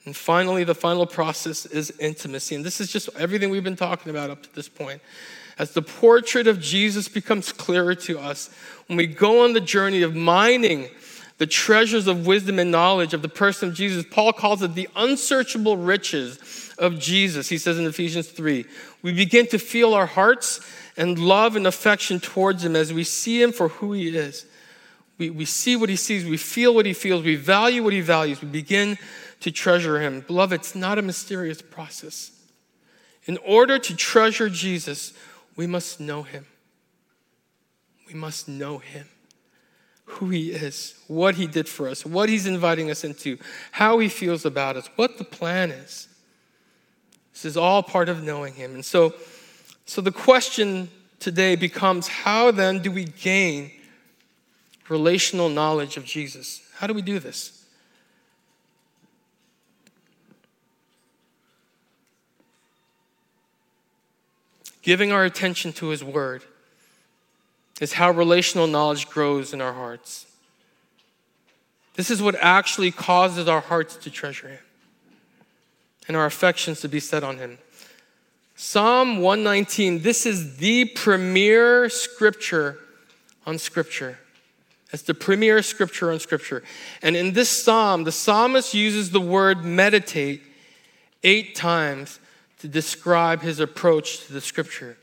And 0.04 0.14
finally, 0.14 0.64
the 0.64 0.74
final 0.74 1.06
process 1.06 1.64
is 1.64 1.90
intimacy. 1.98 2.54
And 2.56 2.62
this 2.62 2.78
is 2.78 2.92
just 2.92 3.09
everything 3.16 3.48
we've 3.48 3.64
been 3.64 3.74
talking 3.74 4.11
about 4.11 4.28
up 4.28 4.42
to 4.42 4.54
this 4.54 4.68
point. 4.68 5.00
As 5.59 5.70
the 5.70 5.80
portrait 5.80 6.46
of 6.46 6.61
Jesus 6.61 7.09
becomes 7.09 7.52
clearer 7.52 7.94
to 7.94 8.18
us, 8.18 8.50
when 8.88 8.98
we 8.98 9.06
go 9.06 9.44
on 9.44 9.54
the 9.54 9.62
journey 9.62 10.02
of 10.02 10.14
mining 10.14 10.90
the 11.38 11.46
treasures 11.46 12.07
of 12.07 12.27
wisdom 12.27 12.59
and 12.59 12.70
knowledge 12.70 13.12
of 13.12 13.22
the 13.22 13.29
person 13.29 13.68
of 13.68 13.75
Jesus, 13.75 14.05
Paul 14.11 14.33
calls 14.33 14.62
it 14.62 14.75
the 14.75 14.88
unsearchable 14.96 15.77
riches 15.77 16.75
of 16.79 16.99
Jesus. 16.99 17.49
He 17.49 17.59
says 17.59 17.79
in 17.79 17.87
Ephesians 17.87 18.29
3 18.29 18.64
we 19.03 19.12
begin 19.12 19.46
to 19.49 19.59
feel 19.59 19.94
our 19.94 20.07
hearts 20.07 20.61
and 20.96 21.18
love 21.18 21.57
and 21.57 21.66
affection 21.66 22.20
towards 22.20 22.64
him 22.64 22.75
as 22.75 22.92
we 22.92 23.05
see 23.05 23.40
him 23.40 23.53
for 23.53 23.68
who 23.68 23.92
he 23.92 24.16
is. 24.16 24.46
We, 25.18 25.31
we 25.31 25.44
see 25.44 25.77
what 25.77 25.88
he 25.88 25.96
sees, 25.96 26.25
we 26.25 26.37
feel 26.37 26.75
what 26.75 26.87
he 26.87 26.92
feels, 26.92 27.25
we 27.25 27.37
value 27.37 27.83
what 27.83 27.92
he 27.92 28.01
values, 28.01 28.42
we 28.42 28.49
begin 28.49 28.99
to 29.40 29.51
treasure 29.51 30.01
him. 30.01 30.20
Beloved, 30.20 30.61
it's 30.61 30.75
not 30.75 30.99
a 30.99 31.03
mysterious 31.03 31.62
process. 31.62 32.33
In 33.25 33.38
order 33.38 33.79
to 33.79 33.96
treasure 33.96 34.49
Jesus, 34.49 35.12
we 35.57 35.66
must 35.66 36.01
know 36.01 36.22
him. 36.22 36.46
We 38.07 38.14
must 38.14 38.49
know 38.49 38.79
him, 38.79 39.09
who 40.06 40.30
he 40.30 40.52
is, 40.52 40.94
what 41.08 41.34
he 41.34 41.46
did 41.46 41.68
for 41.68 41.88
us, 41.88 42.06
what 42.06 42.28
he's 42.28 42.46
inviting 42.46 42.90
us 42.90 43.04
into, 43.04 43.38
how 43.72 43.98
he 43.98 44.08
feels 44.08 44.44
about 44.44 44.76
us, 44.76 44.88
what 44.96 45.18
the 45.18 45.24
plan 45.24 45.70
is. 45.70 46.08
This 47.32 47.44
is 47.44 47.56
all 47.56 47.82
part 47.82 48.08
of 48.08 48.22
knowing 48.22 48.54
him. 48.54 48.74
And 48.74 48.84
so, 48.84 49.14
so 49.84 50.00
the 50.00 50.12
question 50.12 50.88
today 51.18 51.56
becomes 51.56 52.08
how 52.08 52.50
then 52.50 52.80
do 52.80 52.90
we 52.90 53.04
gain 53.04 53.72
relational 54.88 55.48
knowledge 55.48 55.96
of 55.96 56.04
Jesus? 56.04 56.62
How 56.76 56.86
do 56.86 56.94
we 56.94 57.02
do 57.02 57.18
this? 57.18 57.64
Giving 64.82 65.10
our 65.10 65.24
attention 65.24 65.72
to 65.74 65.88
His 65.88 66.04
Word 66.04 66.44
is 67.80 67.94
how 67.94 68.10
relational 68.10 68.66
knowledge 68.66 69.08
grows 69.08 69.52
in 69.52 69.60
our 69.60 69.72
hearts. 69.72 70.26
This 71.94 72.10
is 72.10 72.22
what 72.22 72.34
actually 72.36 72.90
causes 72.90 73.48
our 73.48 73.60
hearts 73.60 73.96
to 73.96 74.10
treasure 74.10 74.48
Him 74.48 74.58
and 76.08 76.16
our 76.16 76.26
affections 76.26 76.80
to 76.80 76.88
be 76.88 77.00
set 77.00 77.24
on 77.24 77.38
Him. 77.38 77.58
Psalm 78.54 79.18
119, 79.18 80.02
this 80.02 80.24
is 80.24 80.56
the 80.56 80.86
premier 80.86 81.88
scripture 81.88 82.78
on 83.44 83.58
scripture. 83.58 84.18
It's 84.92 85.02
the 85.02 85.14
premier 85.14 85.62
scripture 85.62 86.10
on 86.10 86.20
scripture. 86.20 86.62
And 87.02 87.16
in 87.16 87.32
this 87.32 87.50
psalm, 87.50 88.04
the 88.04 88.12
psalmist 88.12 88.72
uses 88.72 89.10
the 89.10 89.20
word 89.20 89.64
meditate 89.64 90.42
eight 91.22 91.54
times 91.54 92.18
to 92.60 92.68
describe 92.68 93.42
his 93.42 93.60
approach 93.60 94.26
to 94.26 94.32
the 94.32 94.40
scripture. 94.40 94.96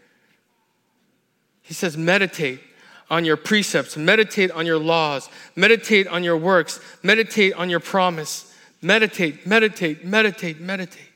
He 1.64 1.74
says, 1.74 1.98
meditate 1.98 2.62
on 3.10 3.26
your 3.26 3.38
precepts, 3.38 3.98
meditate 3.98 4.52
on 4.52 4.66
your 4.66 4.78
laws, 4.78 5.30
meditate 5.56 6.08
on 6.08 6.24
your 6.24 6.38
works, 6.38 6.80
meditate 7.02 7.54
on 7.54 7.70
your 7.70 7.80
promise, 7.80 8.54
meditate, 8.82 9.48
meditate, 9.48 10.06
meditate, 10.06 10.60
meditate. 10.60 11.10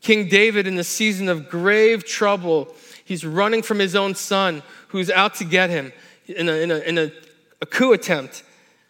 King 0.00 0.28
David, 0.28 0.66
in 0.66 0.74
the 0.74 0.84
season 0.84 1.28
of 1.28 1.48
grave 1.48 2.04
trouble, 2.04 2.74
he's 3.04 3.24
running 3.24 3.62
from 3.62 3.78
his 3.78 3.96
own 3.96 4.14
son 4.14 4.62
who's 4.88 5.10
out 5.10 5.34
to 5.36 5.44
get 5.44 5.70
him 5.70 5.92
in 6.26 6.48
a, 6.48 6.52
in 6.52 6.70
a, 6.70 6.78
in 6.80 6.98
a, 6.98 7.12
a 7.62 7.66
coup 7.66 7.92
attempt. 7.92 8.42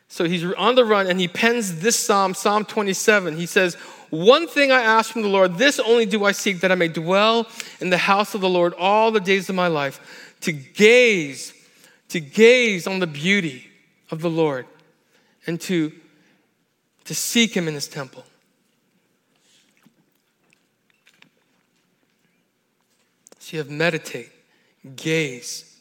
So 0.09 0.25
he's 0.25 0.45
on 0.45 0.75
the 0.75 0.85
run 0.85 1.07
and 1.07 1.21
he 1.21 1.29
pens 1.29 1.81
this 1.81 1.97
psalm, 1.97 2.35
Psalm 2.35 2.65
27. 2.65 3.37
He 3.37 3.47
says, 3.47 3.77
One 4.15 4.47
thing 4.47 4.71
I 4.71 4.81
ask 4.81 5.11
from 5.11 5.23
the 5.23 5.29
Lord, 5.29 5.59
this 5.59 5.81
only 5.81 6.07
do 6.07 6.25
I 6.25 6.31
seek, 6.31 6.61
that 6.61 6.71
I 6.71 6.77
may 6.77 6.87
dwell 6.87 7.49
in 7.81 7.91
the 7.91 7.99
house 7.99 8.33
of 8.37 8.41
the 8.41 8.49
Lord 8.49 8.73
all 8.75 9.11
the 9.11 9.19
days 9.19 9.49
of 9.49 9.57
my 9.57 9.67
life, 9.67 10.37
to 10.43 10.53
gaze, 10.53 11.53
to 12.11 12.21
gaze 12.21 12.87
on 12.87 13.01
the 13.01 13.09
beauty 13.09 13.69
of 14.13 14.21
the 14.21 14.31
Lord 14.31 14.67
and 15.49 15.61
to, 15.63 15.93
to 17.07 17.15
seek 17.15 17.57
him 17.57 17.67
in 17.67 17.75
his 17.75 17.89
temple. 17.89 18.25
So 23.41 23.57
you 23.57 23.59
have 23.59 23.71
meditate, 23.71 24.31
gaze. 24.95 25.77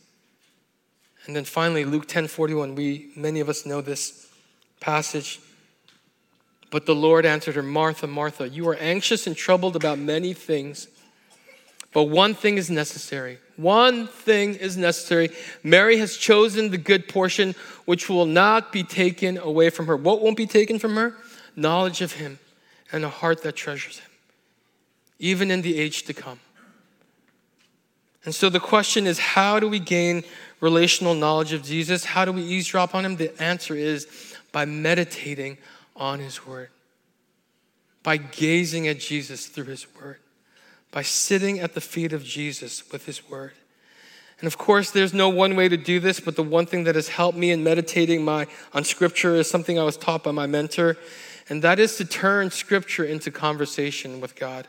And 1.28 1.36
then 1.36 1.46
finally, 1.46 1.86
Luke 1.86 2.08
10 2.08 2.28
41, 2.28 2.74
we, 2.74 3.12
many 3.15 3.41
of 3.41 3.48
us 3.48 3.63
know 3.63 3.80
this 3.80 4.28
passage. 4.80 5.39
But 6.74 6.88
the 6.88 6.96
Lord 6.96 7.24
answered 7.24 7.54
her, 7.54 7.62
Martha, 7.62 8.08
Martha, 8.08 8.50
you 8.50 8.68
are 8.68 8.76
anxious 8.78 9.28
and 9.28 9.38
troubled 9.38 9.76
about 9.76 10.00
many 10.00 10.34
things, 10.34 10.88
but 11.94 12.06
one 12.06 12.34
thing 12.34 12.58
is 12.58 12.72
necessary. 12.72 13.38
One 13.58 14.08
thing 14.08 14.56
is 14.56 14.76
necessary. 14.76 15.30
Mary 15.62 15.98
has 15.98 16.18
chosen 16.18 16.72
the 16.72 16.80
good 16.80 17.08
portion, 17.08 17.54
which 17.86 18.10
will 18.10 18.26
not 18.26 18.72
be 18.72 18.82
taken 18.82 19.38
away 19.38 19.70
from 19.70 19.86
her. 19.86 19.96
What 19.96 20.24
won't 20.24 20.36
be 20.36 20.48
taken 20.48 20.80
from 20.80 20.96
her? 20.96 21.16
Knowledge 21.56 22.02
of 22.02 22.14
Him 22.14 22.40
and 22.92 23.06
a 23.06 23.10
heart 23.10 23.44
that 23.44 23.56
treasures 23.56 24.00
Him, 24.00 24.10
even 25.20 25.52
in 25.52 25.62
the 25.62 25.80
age 25.80 26.02
to 26.06 26.14
come. 26.16 26.40
And 28.26 28.34
so 28.34 28.50
the 28.50 28.60
question 28.60 29.06
is 29.06 29.20
how 29.20 29.60
do 29.60 29.70
we 29.70 29.78
gain 29.78 30.24
relational 30.60 31.14
knowledge 31.14 31.54
of 31.54 31.62
Jesus? 31.62 32.04
How 32.04 32.26
do 32.26 32.32
we 32.32 32.42
eavesdrop 32.42 32.96
on 32.96 33.06
him? 33.06 33.18
The 33.18 33.40
answer 33.40 33.76
is 33.76 34.08
by 34.52 34.66
meditating 34.66 35.60
on 35.95 36.19
his 36.19 36.45
word, 36.45 36.69
by 38.01 38.17
gazing 38.17 38.88
at 38.88 38.99
Jesus 38.99 39.47
through 39.47 39.65
his 39.65 39.88
word, 39.95 40.19
by 40.91 41.01
sitting 41.01 41.60
at 41.60 41.73
the 41.73 41.82
feet 41.82 42.13
of 42.13 42.23
Jesus 42.23 42.91
with 42.91 43.06
his 43.06 43.29
word. 43.29 43.53
And 44.39 44.47
of 44.47 44.58
course, 44.58 44.91
there's 44.91 45.13
no 45.13 45.29
one 45.29 45.56
way 45.56 45.69
to 45.69 45.77
do 45.77 45.99
this, 45.99 46.19
but 46.19 46.36
the 46.36 46.43
one 46.43 46.65
thing 46.65 46.84
that 46.84 46.95
has 46.95 47.08
helped 47.08 47.38
me 47.38 47.51
in 47.51 47.63
meditating 47.63 48.25
my, 48.25 48.47
on 48.73 48.84
scripture 48.84 49.36
is 49.36 49.49
something 49.49 49.79
I 49.79 49.84
was 49.84 49.95
taught 49.95 50.23
by 50.23 50.32
my 50.32 50.47
mentor, 50.47 50.97
and 51.49 51.62
that 51.62 51.79
is 51.79 51.97
to 51.97 52.06
turn 52.06 52.51
scripture 52.51 53.03
into 53.03 53.32
conversation 53.32 54.19
with 54.19 54.36
God. 54.36 54.67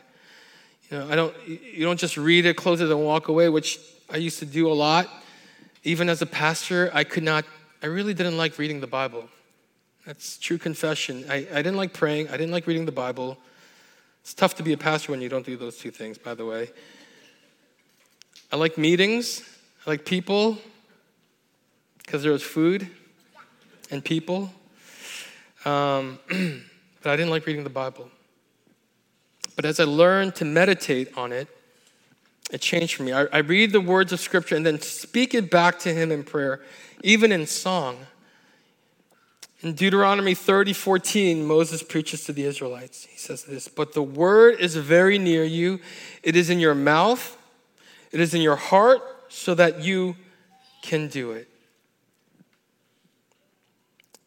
You 0.89 0.99
know, 0.99 1.09
I 1.09 1.15
don't, 1.15 1.35
you 1.47 1.83
don't 1.83 1.99
just 1.99 2.15
read 2.15 2.45
it, 2.45 2.55
close 2.55 2.79
it, 2.79 2.89
and 2.89 3.03
walk 3.03 3.27
away, 3.27 3.49
which 3.49 3.79
I 4.09 4.17
used 4.17 4.39
to 4.39 4.45
do 4.45 4.71
a 4.71 4.73
lot. 4.73 5.09
even 5.85 6.09
as 6.09 6.21
a 6.21 6.25
pastor, 6.25 6.89
I 6.93 7.03
could 7.03 7.23
not, 7.23 7.45
I 7.81 7.85
really 7.85 8.13
didn't 8.13 8.37
like 8.37 8.57
reading 8.57 8.81
the 8.81 8.87
Bible. 8.87 9.29
That's 10.05 10.37
true 10.37 10.59
confession. 10.59 11.25
I, 11.29 11.47
I 11.51 11.57
didn't 11.57 11.77
like 11.77 11.93
praying, 11.93 12.29
I 12.29 12.33
didn't 12.33 12.51
like 12.51 12.67
reading 12.67 12.85
the 12.85 12.91
Bible. 12.91 13.37
It's 14.21 14.33
tough 14.33 14.55
to 14.55 14.63
be 14.63 14.73
a 14.73 14.77
pastor 14.77 15.11
when 15.11 15.21
you 15.21 15.29
don't 15.29 15.45
do 15.45 15.57
those 15.57 15.77
two 15.77 15.91
things, 15.91 16.17
by 16.17 16.35
the 16.35 16.45
way. 16.45 16.69
I 18.51 18.55
like 18.55 18.77
meetings, 18.77 19.41
I 19.85 19.89
like 19.89 20.05
people, 20.05 20.57
because 21.97 22.21
there 22.21 22.31
was 22.31 22.43
food 22.43 22.87
and 23.89 24.05
people. 24.05 24.51
Um, 25.63 26.19
but 26.29 27.11
I 27.11 27.15
didn't 27.15 27.31
like 27.31 27.47
reading 27.47 27.63
the 27.63 27.69
Bible. 27.71 28.09
But 29.55 29.65
as 29.65 29.79
I 29.79 29.85
learned 29.85 30.35
to 30.35 30.45
meditate 30.45 31.17
on 31.17 31.31
it, 31.31 31.47
it 32.51 32.61
changed 32.61 32.95
for 32.95 33.03
me. 33.03 33.11
I, 33.11 33.23
I 33.25 33.37
read 33.39 33.71
the 33.71 33.81
words 33.81 34.13
of 34.13 34.19
Scripture 34.19 34.55
and 34.55 34.63
then 34.63 34.79
speak 34.81 35.33
it 35.33 35.49
back 35.49 35.79
to 35.79 35.93
Him 35.93 36.11
in 36.11 36.23
prayer, 36.23 36.61
even 37.01 37.31
in 37.31 37.47
song. 37.47 38.05
In 39.61 39.73
Deuteronomy 39.73 40.35
30, 40.35 40.73
14, 40.73 41.45
Moses 41.45 41.81
preaches 41.81 42.25
to 42.25 42.33
the 42.33 42.43
Israelites. 42.43 43.05
He 43.05 43.17
says 43.17 43.43
this, 43.43 43.67
but 43.67 43.93
the 43.93 44.03
word 44.03 44.59
is 44.59 44.75
very 44.75 45.17
near 45.17 45.43
you. 45.43 45.79
It 46.23 46.35
is 46.35 46.49
in 46.49 46.59
your 46.59 46.75
mouth, 46.75 47.37
it 48.11 48.19
is 48.19 48.33
in 48.33 48.41
your 48.41 48.57
heart, 48.57 49.01
so 49.29 49.55
that 49.55 49.81
you 49.81 50.15
can 50.81 51.07
do 51.07 51.31
it. 51.31 51.49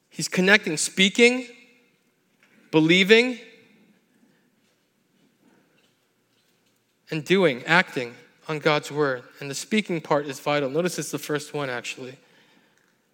He's 0.09 0.29
connecting 0.29 0.77
speaking, 0.77 1.47
believing, 2.73 3.38
and 7.11 7.25
doing, 7.25 7.62
acting 7.64 8.14
on 8.49 8.59
God's 8.59 8.91
word. 8.91 9.23
And 9.41 9.51
the 9.51 9.55
speaking 9.55 10.01
part 10.01 10.27
is 10.27 10.41
vital. 10.41 10.69
Notice 10.69 10.99
it's 10.99 11.11
the 11.11 11.19
first 11.19 11.55
one, 11.55 11.71
actually. 11.71 12.17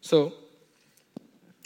So 0.01 0.33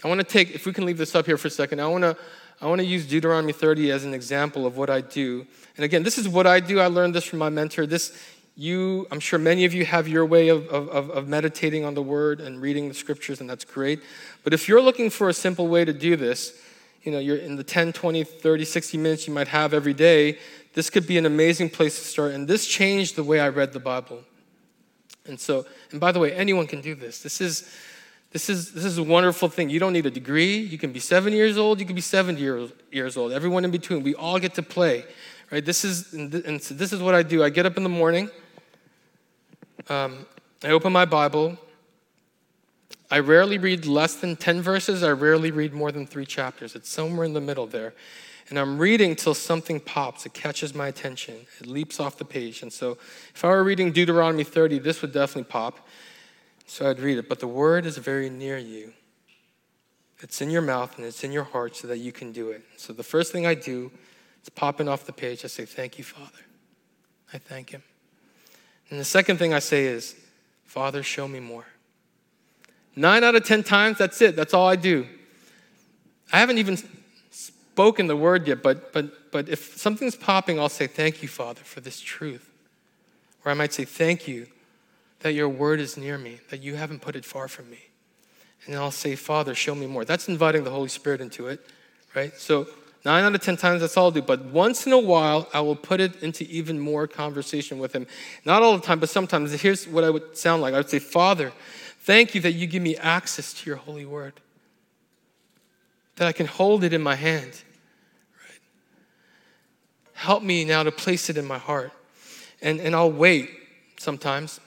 I 0.04 0.08
want 0.08 0.20
to 0.20 0.26
take, 0.26 0.54
if 0.54 0.64
we 0.64 0.72
can 0.72 0.84
leave 0.86 0.98
this 0.98 1.14
up 1.14 1.26
here 1.26 1.36
for 1.36 1.48
a 1.48 1.50
second, 1.50 1.80
I 1.80 1.86
want 1.88 2.02
to. 2.02 2.16
I 2.60 2.66
want 2.66 2.80
to 2.80 2.84
use 2.84 3.06
Deuteronomy 3.06 3.52
30 3.52 3.92
as 3.92 4.04
an 4.04 4.12
example 4.12 4.66
of 4.66 4.76
what 4.76 4.90
I 4.90 5.00
do. 5.00 5.46
And 5.76 5.84
again, 5.84 6.02
this 6.02 6.18
is 6.18 6.28
what 6.28 6.44
I 6.44 6.58
do. 6.58 6.80
I 6.80 6.86
learned 6.86 7.14
this 7.14 7.22
from 7.22 7.38
my 7.38 7.50
mentor. 7.50 7.86
This, 7.86 8.20
you, 8.56 9.06
I'm 9.12 9.20
sure 9.20 9.38
many 9.38 9.64
of 9.64 9.72
you 9.72 9.84
have 9.84 10.08
your 10.08 10.26
way 10.26 10.48
of, 10.48 10.66
of, 10.66 10.88
of 10.88 11.28
meditating 11.28 11.84
on 11.84 11.94
the 11.94 12.02
word 12.02 12.40
and 12.40 12.60
reading 12.60 12.88
the 12.88 12.94
scriptures, 12.94 13.40
and 13.40 13.48
that's 13.48 13.64
great. 13.64 14.02
But 14.42 14.52
if 14.52 14.66
you're 14.66 14.82
looking 14.82 15.08
for 15.08 15.28
a 15.28 15.32
simple 15.32 15.68
way 15.68 15.84
to 15.84 15.92
do 15.92 16.16
this, 16.16 16.60
you 17.04 17.12
know, 17.12 17.20
you're 17.20 17.36
in 17.36 17.54
the 17.54 17.62
10, 17.62 17.92
20, 17.92 18.24
30, 18.24 18.64
60 18.64 18.98
minutes 18.98 19.28
you 19.28 19.32
might 19.32 19.46
have 19.46 19.72
every 19.72 19.94
day, 19.94 20.38
this 20.74 20.90
could 20.90 21.06
be 21.06 21.16
an 21.16 21.26
amazing 21.26 21.70
place 21.70 21.96
to 21.96 22.04
start. 22.04 22.32
And 22.32 22.48
this 22.48 22.66
changed 22.66 23.14
the 23.14 23.22
way 23.22 23.38
I 23.38 23.50
read 23.50 23.72
the 23.72 23.78
Bible. 23.78 24.24
And 25.26 25.38
so, 25.38 25.64
and 25.92 26.00
by 26.00 26.10
the 26.10 26.18
way, 26.18 26.32
anyone 26.32 26.66
can 26.66 26.80
do 26.80 26.96
this. 26.96 27.22
This 27.22 27.40
is, 27.40 27.72
this 28.30 28.50
is, 28.50 28.72
this 28.72 28.84
is 28.84 28.98
a 28.98 29.02
wonderful 29.02 29.48
thing. 29.48 29.70
You 29.70 29.80
don't 29.80 29.92
need 29.92 30.06
a 30.06 30.10
degree. 30.10 30.58
You 30.58 30.76
can 30.76 30.92
be 30.92 31.00
seven 31.00 31.32
years 31.32 31.56
old, 31.56 31.80
you 31.80 31.86
can 31.86 31.94
be 31.94 32.02
70 32.02 32.40
years, 32.90 33.16
old. 33.16 33.32
Everyone 33.32 33.64
in 33.64 33.70
between, 33.70 34.02
we 34.02 34.14
all 34.14 34.38
get 34.38 34.54
to 34.54 34.62
play. 34.62 35.04
Right? 35.50 35.64
This 35.64 35.84
is, 35.84 36.12
and 36.12 36.62
so 36.62 36.74
this 36.74 36.92
is 36.92 37.00
what 37.00 37.14
I 37.14 37.22
do. 37.22 37.42
I 37.42 37.48
get 37.48 37.64
up 37.64 37.78
in 37.78 37.82
the 37.82 37.88
morning, 37.88 38.30
um, 39.88 40.26
I 40.62 40.70
open 40.70 40.92
my 40.92 41.04
Bible. 41.04 41.56
I 43.10 43.20
rarely 43.20 43.56
read 43.56 43.86
less 43.86 44.16
than 44.16 44.36
10 44.36 44.60
verses. 44.60 45.02
I 45.02 45.12
rarely 45.12 45.50
read 45.50 45.72
more 45.72 45.90
than 45.90 46.06
three 46.06 46.26
chapters. 46.26 46.74
It's 46.74 46.90
somewhere 46.90 47.24
in 47.24 47.32
the 47.32 47.40
middle 47.40 47.66
there. 47.66 47.94
And 48.50 48.58
I'm 48.58 48.78
reading 48.78 49.14
till 49.14 49.34
something 49.34 49.80
pops. 49.80 50.26
It 50.26 50.34
catches 50.34 50.74
my 50.74 50.88
attention. 50.88 51.46
It 51.60 51.66
leaps 51.66 52.00
off 52.00 52.18
the 52.18 52.24
page. 52.24 52.60
And 52.62 52.72
so 52.72 52.98
if 53.34 53.44
I 53.44 53.48
were 53.48 53.64
reading 53.64 53.92
Deuteronomy 53.92 54.44
30, 54.44 54.80
this 54.80 55.00
would 55.00 55.12
definitely 55.12 55.44
pop. 55.44 55.86
So 56.68 56.88
I'd 56.88 57.00
read 57.00 57.16
it. 57.16 57.28
But 57.28 57.40
the 57.40 57.48
word 57.48 57.86
is 57.86 57.96
very 57.96 58.28
near 58.28 58.58
you. 58.58 58.92
It's 60.20 60.42
in 60.42 60.50
your 60.50 60.62
mouth 60.62 60.96
and 60.98 61.06
it's 61.06 61.24
in 61.24 61.32
your 61.32 61.44
heart 61.44 61.74
so 61.74 61.88
that 61.88 61.98
you 61.98 62.12
can 62.12 62.30
do 62.30 62.50
it. 62.50 62.62
So 62.76 62.92
the 62.92 63.02
first 63.02 63.32
thing 63.32 63.46
I 63.46 63.54
do 63.54 63.90
is 64.42 64.50
popping 64.50 64.86
off 64.86 65.06
the 65.06 65.12
page. 65.12 65.44
I 65.44 65.48
say, 65.48 65.64
Thank 65.64 65.96
you, 65.96 66.04
Father. 66.04 66.44
I 67.32 67.38
thank 67.38 67.70
Him. 67.70 67.82
And 68.90 69.00
the 69.00 69.04
second 69.04 69.38
thing 69.38 69.54
I 69.54 69.60
say 69.60 69.86
is, 69.86 70.14
Father, 70.64 71.02
show 71.02 71.26
me 71.26 71.40
more. 71.40 71.64
Nine 72.94 73.24
out 73.24 73.34
of 73.34 73.44
10 73.44 73.62
times, 73.62 73.96
that's 73.96 74.20
it. 74.20 74.36
That's 74.36 74.52
all 74.52 74.68
I 74.68 74.76
do. 74.76 75.06
I 76.32 76.38
haven't 76.38 76.58
even 76.58 76.78
spoken 77.30 78.08
the 78.08 78.16
word 78.16 78.46
yet, 78.46 78.62
but, 78.62 78.92
but, 78.92 79.30
but 79.32 79.48
if 79.48 79.78
something's 79.78 80.16
popping, 80.16 80.60
I'll 80.60 80.68
say, 80.68 80.86
Thank 80.86 81.22
you, 81.22 81.28
Father, 81.28 81.62
for 81.62 81.80
this 81.80 81.98
truth. 81.98 82.50
Or 83.44 83.52
I 83.52 83.54
might 83.54 83.72
say, 83.72 83.86
Thank 83.86 84.28
you 84.28 84.48
that 85.20 85.32
your 85.32 85.48
word 85.48 85.80
is 85.80 85.96
near 85.96 86.18
me, 86.18 86.40
that 86.50 86.62
you 86.62 86.76
haven't 86.76 87.00
put 87.00 87.16
it 87.16 87.24
far 87.24 87.48
from 87.48 87.70
me. 87.70 87.80
And 88.66 88.76
I'll 88.76 88.90
say, 88.90 89.16
Father, 89.16 89.54
show 89.54 89.74
me 89.74 89.86
more. 89.86 90.04
That's 90.04 90.28
inviting 90.28 90.64
the 90.64 90.70
Holy 90.70 90.88
Spirit 90.88 91.20
into 91.20 91.48
it, 91.48 91.64
right? 92.14 92.34
So 92.36 92.66
nine 93.04 93.24
out 93.24 93.34
of 93.34 93.40
10 93.40 93.56
times, 93.56 93.80
that's 93.80 93.96
all 93.96 94.06
I'll 94.06 94.10
do. 94.10 94.22
But 94.22 94.44
once 94.46 94.86
in 94.86 94.92
a 94.92 94.98
while, 94.98 95.48
I 95.52 95.60
will 95.60 95.76
put 95.76 96.00
it 96.00 96.22
into 96.22 96.44
even 96.44 96.78
more 96.78 97.06
conversation 97.06 97.78
with 97.78 97.94
Him. 97.94 98.06
Not 98.44 98.62
all 98.62 98.76
the 98.76 98.84
time, 98.84 99.00
but 99.00 99.08
sometimes. 99.08 99.52
Here's 99.60 99.88
what 99.88 100.04
I 100.04 100.10
would 100.10 100.36
sound 100.36 100.62
like 100.62 100.74
I 100.74 100.78
would 100.78 100.90
say, 100.90 100.98
Father, 100.98 101.52
thank 102.00 102.34
you 102.34 102.40
that 102.42 102.52
you 102.52 102.66
give 102.66 102.82
me 102.82 102.96
access 102.96 103.52
to 103.54 103.66
your 103.66 103.76
holy 103.76 104.04
word, 104.04 104.34
that 106.16 106.28
I 106.28 106.32
can 106.32 106.46
hold 106.46 106.84
it 106.84 106.92
in 106.92 107.02
my 107.02 107.14
hand. 107.14 107.62
Right? 108.44 108.60
Help 110.12 110.42
me 110.42 110.64
now 110.64 110.82
to 110.82 110.92
place 110.92 111.30
it 111.30 111.36
in 111.36 111.46
my 111.46 111.58
heart. 111.58 111.92
And, 112.60 112.80
and 112.80 112.94
I'll 112.94 113.12
wait 113.12 113.50
sometimes 113.98 114.60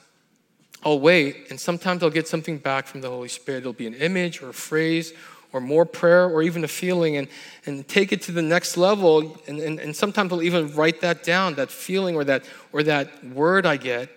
I'll 0.84 1.00
wait, 1.00 1.46
and 1.50 1.60
sometimes 1.60 2.02
I'll 2.02 2.10
get 2.10 2.26
something 2.26 2.58
back 2.58 2.86
from 2.86 3.00
the 3.00 3.08
Holy 3.08 3.28
Spirit. 3.28 3.58
It'll 3.58 3.72
be 3.72 3.86
an 3.86 3.94
image 3.94 4.42
or 4.42 4.48
a 4.48 4.54
phrase 4.54 5.12
or 5.52 5.60
more 5.60 5.84
prayer 5.84 6.24
or 6.24 6.42
even 6.42 6.64
a 6.64 6.68
feeling, 6.68 7.16
and, 7.18 7.28
and 7.66 7.86
take 7.86 8.10
it 8.10 8.22
to 8.22 8.32
the 8.32 8.42
next 8.42 8.76
level. 8.76 9.36
And, 9.46 9.60
and, 9.60 9.78
and 9.78 9.94
sometimes 9.94 10.32
I'll 10.32 10.42
even 10.42 10.74
write 10.74 11.02
that 11.02 11.22
down, 11.22 11.54
that 11.54 11.70
feeling 11.70 12.16
or 12.16 12.24
that, 12.24 12.44
or 12.72 12.82
that 12.84 13.24
word 13.24 13.66
I 13.66 13.76
get. 13.76 14.08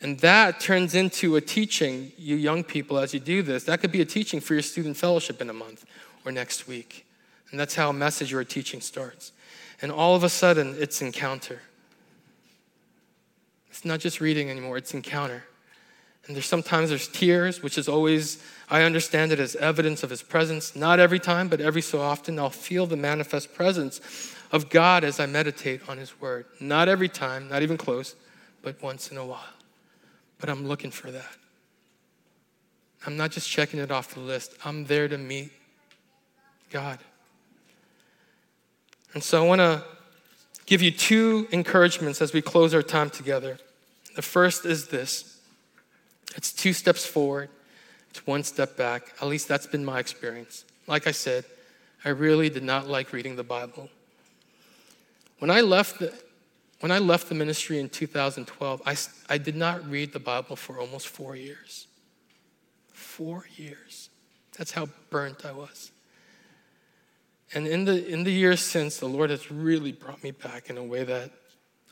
And 0.00 0.18
that 0.20 0.60
turns 0.60 0.94
into 0.94 1.34
a 1.34 1.40
teaching, 1.40 2.12
you 2.16 2.36
young 2.36 2.62
people, 2.62 2.98
as 2.98 3.12
you 3.12 3.18
do 3.18 3.42
this. 3.42 3.64
That 3.64 3.80
could 3.80 3.90
be 3.90 4.00
a 4.00 4.04
teaching 4.04 4.38
for 4.40 4.54
your 4.54 4.62
student 4.62 4.96
fellowship 4.96 5.40
in 5.40 5.50
a 5.50 5.52
month 5.52 5.84
or 6.24 6.30
next 6.30 6.68
week. 6.68 7.04
And 7.50 7.58
that's 7.58 7.74
how 7.74 7.90
a 7.90 7.92
message 7.92 8.32
or 8.32 8.40
a 8.40 8.44
teaching 8.44 8.80
starts. 8.80 9.32
And 9.82 9.90
all 9.90 10.14
of 10.14 10.22
a 10.22 10.28
sudden, 10.28 10.76
it's 10.78 11.02
encounter. 11.02 11.62
It's 13.70 13.84
not 13.84 13.98
just 13.98 14.20
reading 14.20 14.50
anymore, 14.50 14.76
it's 14.76 14.94
encounter. 14.94 15.44
And 16.28 16.36
there's 16.36 16.46
sometimes 16.46 16.90
there's 16.90 17.08
tears, 17.08 17.62
which 17.62 17.78
is 17.78 17.88
always, 17.88 18.42
I 18.68 18.82
understand 18.82 19.32
it 19.32 19.40
as 19.40 19.56
evidence 19.56 20.02
of 20.02 20.10
his 20.10 20.22
presence. 20.22 20.76
Not 20.76 21.00
every 21.00 21.18
time, 21.18 21.48
but 21.48 21.60
every 21.60 21.80
so 21.80 22.02
often, 22.02 22.38
I'll 22.38 22.50
feel 22.50 22.84
the 22.86 22.98
manifest 22.98 23.54
presence 23.54 24.34
of 24.52 24.68
God 24.68 25.04
as 25.04 25.18
I 25.18 25.26
meditate 25.26 25.88
on 25.88 25.96
his 25.96 26.20
word. 26.20 26.44
Not 26.60 26.86
every 26.86 27.08
time, 27.08 27.48
not 27.48 27.62
even 27.62 27.78
close, 27.78 28.14
but 28.62 28.80
once 28.82 29.10
in 29.10 29.16
a 29.16 29.24
while. 29.24 29.40
But 30.38 30.50
I'm 30.50 30.68
looking 30.68 30.90
for 30.90 31.10
that. 31.10 31.36
I'm 33.06 33.16
not 33.16 33.30
just 33.30 33.48
checking 33.48 33.80
it 33.80 33.90
off 33.90 34.12
the 34.12 34.20
list, 34.20 34.54
I'm 34.64 34.84
there 34.84 35.08
to 35.08 35.16
meet 35.16 35.50
God. 36.70 36.98
And 39.14 39.22
so 39.22 39.42
I 39.42 39.46
want 39.46 39.60
to 39.60 39.82
give 40.66 40.82
you 40.82 40.90
two 40.90 41.48
encouragements 41.52 42.20
as 42.20 42.34
we 42.34 42.42
close 42.42 42.74
our 42.74 42.82
time 42.82 43.08
together. 43.08 43.58
The 44.14 44.20
first 44.20 44.66
is 44.66 44.88
this 44.88 45.37
it's 46.38 46.52
two 46.52 46.72
steps 46.72 47.04
forward, 47.04 47.50
it's 48.10 48.24
one 48.24 48.44
step 48.44 48.76
back. 48.76 49.12
At 49.20 49.26
least 49.26 49.48
that's 49.48 49.66
been 49.66 49.84
my 49.84 49.98
experience. 49.98 50.64
Like 50.86 51.08
I 51.08 51.10
said, 51.10 51.44
I 52.04 52.10
really 52.10 52.48
did 52.48 52.62
not 52.62 52.86
like 52.86 53.12
reading 53.12 53.34
the 53.34 53.42
Bible. 53.42 53.90
When 55.40 55.50
I 55.50 55.62
left 55.62 55.98
the, 55.98 56.16
when 56.78 56.92
I 56.92 57.00
left 57.00 57.28
the 57.28 57.34
ministry 57.34 57.80
in 57.80 57.88
2012, 57.88 58.82
I, 58.86 58.96
I 59.28 59.36
did 59.36 59.56
not 59.56 59.84
read 59.90 60.12
the 60.12 60.20
Bible 60.20 60.54
for 60.54 60.78
almost 60.78 61.08
four 61.08 61.34
years. 61.34 61.88
Four 62.92 63.46
years. 63.56 64.08
That's 64.56 64.70
how 64.70 64.88
burnt 65.10 65.44
I 65.44 65.50
was. 65.50 65.90
And 67.52 67.66
in 67.66 67.84
the, 67.84 68.06
in 68.06 68.22
the 68.22 68.30
years 68.30 68.60
since, 68.60 68.98
the 68.98 69.08
Lord 69.08 69.30
has 69.30 69.50
really 69.50 69.90
brought 69.90 70.22
me 70.22 70.30
back 70.30 70.70
in 70.70 70.78
a 70.78 70.84
way 70.84 71.02
that 71.02 71.32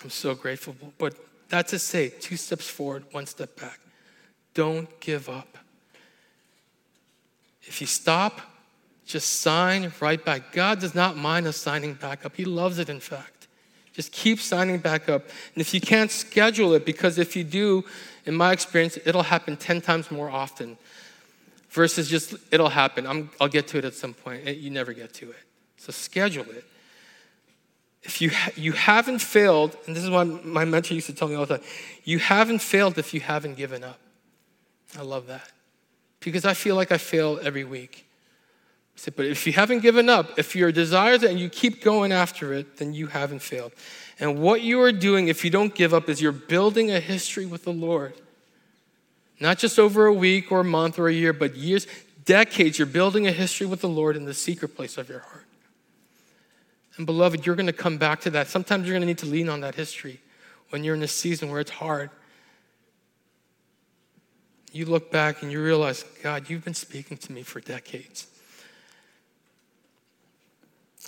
I'm 0.05 0.11
so 0.11 0.37
grateful. 0.37 0.77
But 0.99 1.17
that's 1.49 1.71
to 1.71 1.81
say, 1.81 2.11
two 2.11 2.37
steps 2.37 2.69
forward, 2.69 3.07
one 3.11 3.27
step 3.27 3.59
back. 3.59 3.81
Don't 4.57 4.89
give 5.01 5.29
up. 5.29 5.59
If 7.65 7.83
you 7.83 7.87
stop, 7.87 8.41
just 9.05 9.43
sign 9.43 9.93
right 10.01 10.25
back. 10.25 10.51
God 10.53 10.81
does 10.81 10.95
not 10.95 11.15
mind 11.15 11.47
us 11.47 11.59
signing 11.59 11.93
back 11.93 12.25
up, 12.25 12.35
He 12.35 12.47
loves 12.47 12.79
it, 12.79 12.89
in 12.89 12.99
fact. 12.99 13.49
Just 13.93 14.13
keep 14.13 14.41
signing 14.41 14.79
back 14.79 15.11
up. 15.11 15.25
And 15.55 15.61
if 15.61 15.75
you 15.75 15.81
can't 15.81 16.11
schedule 16.11 16.73
it, 16.73 16.87
because 16.87 17.19
if 17.19 17.37
you 17.37 17.45
do, 17.45 17.85
in 18.25 18.35
my 18.35 18.53
experience, 18.53 18.99
it'll 19.05 19.25
happen 19.25 19.59
10 19.59 19.83
times 19.83 20.11
more 20.11 20.31
often 20.31 20.79
versus 21.69 22.09
just 22.09 22.35
it'll 22.51 22.71
happen. 22.71 23.07
i 23.07 23.25
will 23.39 23.49
get 23.49 23.69
to 23.69 23.79
it 23.79 23.85
at 23.85 23.93
some 23.93 24.15
point. 24.15 24.47
You 24.47 24.71
never 24.71 24.95
get 24.95 25.13
to 25.15 25.31
it. 25.31 25.45
So 25.77 25.93
schedule 25.93 26.47
it. 26.51 26.65
If 28.03 28.23
you, 28.23 28.31
ha- 28.31 28.53
you 28.57 28.73
haven't 28.73 29.19
failed, 29.19 29.77
and 29.87 29.95
this 29.95 30.03
is 30.03 30.09
what 30.09 30.47
my 30.47 30.65
mentor 30.65 30.95
used 30.95 31.09
to 31.09 31.13
tell 31.13 31.29
me 31.29 31.35
all 31.35 31.45
the 31.45 31.59
time 31.59 31.67
you 32.05 32.19
haven't 32.21 32.61
failed 32.61 32.97
if 32.97 33.13
you 33.13 33.21
haven't 33.21 33.57
given 33.59 33.85
up. 33.85 33.99
I 34.99 35.03
love 35.03 35.27
that 35.27 35.51
because 36.21 36.45
I 36.45 36.55
feel 36.55 36.77
like 36.77 36.93
I 36.93 36.99
fail 36.99 37.39
every 37.43 37.65
week. 37.65 38.07
I 38.97 38.99
said, 38.99 39.17
but 39.17 39.27
if 39.27 39.47
you 39.47 39.53
haven't 39.53 39.81
given 39.81 40.09
up, 40.09 40.39
if 40.39 40.57
your 40.57 40.73
desires 40.73 41.23
and 41.23 41.39
you 41.39 41.49
keep 41.49 41.83
going 41.85 42.13
after 42.13 42.53
it, 42.55 42.79
then 42.79 42.95
you 42.95 43.09
haven't 43.09 43.41
failed. 43.41 43.73
And 44.19 44.41
what 44.41 44.63
you 44.63 44.81
are 44.81 44.93
doing 44.93 45.29
if 45.29 45.45
you 45.45 45.51
don't 45.51 45.75
give 45.75 45.93
up 45.93 46.09
is 46.09 46.23
you're 46.23 46.33
building 46.33 46.91
a 46.91 47.01
history 47.01 47.45
with 47.45 47.65
the 47.65 47.73
Lord. 47.73 48.15
Not 49.39 49.59
just 49.59 49.79
over 49.79 50.07
a 50.07 50.15
week 50.15 50.51
or 50.51 50.61
a 50.61 50.65
month 50.65 50.99
or 50.99 51.09
a 51.09 51.13
year, 51.13 51.35
but 51.35 51.55
years, 51.57 51.87
decades, 52.25 52.79
you're 52.79 52.87
building 52.87 53.27
a 53.27 53.33
history 53.33 53.67
with 53.67 53.83
the 53.83 53.89
Lord 53.89 54.17
in 54.17 54.25
the 54.25 54.35
secret 54.35 54.75
place 54.75 54.97
of 54.97 55.09
your 55.11 55.21
heart. 55.21 55.45
And 56.97 57.05
beloved, 57.05 57.45
you're 57.45 57.57
going 57.57 57.67
to 57.67 57.73
come 57.75 57.99
back 57.99 58.23
to 58.23 58.31
that. 58.31 58.49
Sometimes 58.49 58.87
you're 58.87 58.95
going 58.95 59.03
to 59.03 59.07
need 59.07 59.19
to 59.19 59.27
lean 59.27 59.51
on 59.51 59.61
that 59.61 59.75
history 59.75 60.21
when 60.71 60.83
you're 60.83 60.95
in 60.95 61.03
a 61.03 61.09
season 61.09 61.51
where 61.51 61.61
it's 61.61 61.71
hard. 61.71 62.11
You 64.77 64.85
look 64.85 65.11
back 65.11 65.43
and 65.43 65.51
you 65.51 65.63
realize, 65.63 66.05
God, 66.23 66.51
you've 66.51 66.63
been 66.63 66.75
speaking 66.75 67.17
to 67.17 67.33
me 67.33 67.43
for 67.43 67.61
decades. 67.61 68.27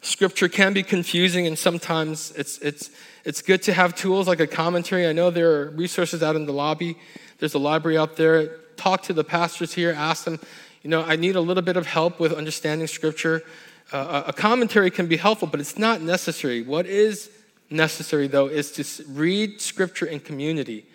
Scripture 0.00 0.48
can 0.48 0.72
be 0.72 0.82
confusing, 0.82 1.46
and 1.46 1.58
sometimes 1.58 2.30
it's, 2.30 2.56
it's, 2.60 2.88
it's 3.26 3.42
good 3.42 3.60
to 3.64 3.74
have 3.74 3.94
tools 3.94 4.26
like 4.26 4.40
a 4.40 4.46
commentary. 4.46 5.06
I 5.06 5.12
know 5.12 5.28
there 5.28 5.50
are 5.50 5.70
resources 5.72 6.22
out 6.22 6.34
in 6.34 6.46
the 6.46 6.52
lobby, 6.52 6.96
there's 7.40 7.52
a 7.52 7.58
library 7.58 7.98
out 7.98 8.16
there. 8.16 8.56
Talk 8.78 9.02
to 9.02 9.12
the 9.12 9.22
pastors 9.22 9.74
here, 9.74 9.92
ask 9.92 10.24
them, 10.24 10.40
you 10.82 10.88
know, 10.88 11.02
I 11.02 11.16
need 11.16 11.36
a 11.36 11.40
little 11.42 11.62
bit 11.62 11.76
of 11.76 11.86
help 11.86 12.18
with 12.18 12.32
understanding 12.32 12.86
Scripture. 12.86 13.42
Uh, 13.92 14.22
a 14.28 14.32
commentary 14.32 14.90
can 14.90 15.08
be 15.08 15.18
helpful, 15.18 15.46
but 15.46 15.60
it's 15.60 15.76
not 15.76 16.00
necessary. 16.00 16.62
What 16.62 16.86
is 16.86 17.30
necessary, 17.68 18.28
though, 18.28 18.46
is 18.46 18.72
to 18.72 19.04
read 19.10 19.60
Scripture 19.60 20.06
in 20.06 20.20
community, 20.20 20.86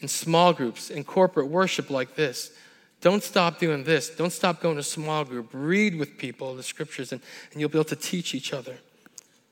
in 0.00 0.08
small 0.08 0.52
groups, 0.52 0.90
in 0.90 1.04
corporate 1.04 1.48
worship 1.48 1.90
like 1.90 2.14
this. 2.14 2.52
Don't 3.00 3.22
stop 3.22 3.58
doing 3.58 3.84
this. 3.84 4.10
Don't 4.10 4.32
stop 4.32 4.60
going 4.60 4.76
to 4.76 4.82
small 4.82 5.24
group. 5.24 5.50
Read 5.52 5.96
with 5.96 6.18
people 6.18 6.54
the 6.54 6.62
scriptures, 6.62 7.12
and, 7.12 7.20
and 7.52 7.60
you'll 7.60 7.70
be 7.70 7.78
able 7.78 7.84
to 7.84 7.96
teach 7.96 8.34
each 8.34 8.52
other. 8.52 8.76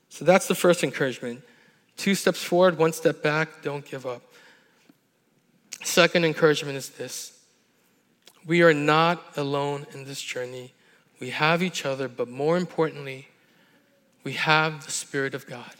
So 0.09 0.25
that's 0.25 0.47
the 0.47 0.55
first 0.55 0.83
encouragement. 0.83 1.43
Two 1.95 2.15
steps 2.15 2.43
forward, 2.43 2.77
one 2.77 2.93
step 2.93 3.23
back. 3.23 3.61
Don't 3.61 3.85
give 3.85 4.05
up. 4.05 4.21
Second 5.83 6.25
encouragement 6.25 6.77
is 6.77 6.89
this 6.89 7.33
we 8.45 8.61
are 8.61 8.73
not 8.73 9.21
alone 9.35 9.85
in 9.93 10.05
this 10.05 10.21
journey. 10.21 10.73
We 11.19 11.31
have 11.31 11.61
each 11.61 11.85
other, 11.85 12.07
but 12.07 12.29
more 12.29 12.57
importantly, 12.57 13.27
we 14.23 14.33
have 14.33 14.85
the 14.85 14.91
Spirit 14.91 15.33
of 15.33 15.47
God. 15.47 15.73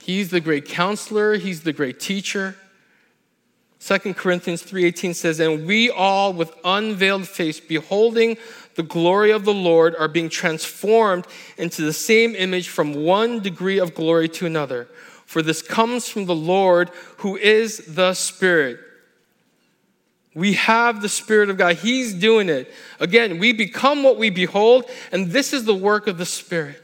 He's 0.00 0.30
the 0.30 0.40
great 0.40 0.66
counselor, 0.66 1.36
He's 1.36 1.62
the 1.62 1.72
great 1.72 1.98
teacher. 1.98 2.56
2 3.80 4.14
Corinthians 4.14 4.62
3:18 4.62 5.14
says, 5.14 5.38
"And 5.40 5.66
we 5.66 5.88
all 5.88 6.32
with 6.32 6.52
unveiled 6.64 7.28
face 7.28 7.60
beholding 7.60 8.36
the 8.74 8.82
glory 8.82 9.30
of 9.30 9.44
the 9.44 9.54
Lord 9.54 9.94
are 9.96 10.08
being 10.08 10.28
transformed 10.28 11.26
into 11.56 11.82
the 11.82 11.92
same 11.92 12.34
image 12.34 12.68
from 12.68 12.94
one 12.94 13.40
degree 13.40 13.78
of 13.78 13.94
glory 13.94 14.28
to 14.30 14.46
another, 14.46 14.88
for 15.26 15.42
this 15.42 15.62
comes 15.62 16.08
from 16.08 16.26
the 16.26 16.34
Lord 16.34 16.90
who 17.18 17.36
is 17.36 17.78
the 17.86 18.14
Spirit." 18.14 18.80
We 20.34 20.52
have 20.52 21.00
the 21.00 21.08
Spirit 21.08 21.50
of 21.50 21.56
God. 21.56 21.76
He's 21.76 22.12
doing 22.12 22.48
it. 22.48 22.72
Again, 23.00 23.38
we 23.38 23.52
become 23.52 24.02
what 24.02 24.18
we 24.18 24.30
behold, 24.30 24.88
and 25.10 25.32
this 25.32 25.52
is 25.52 25.64
the 25.64 25.74
work 25.74 26.06
of 26.06 26.18
the 26.18 26.26
Spirit. 26.26 26.80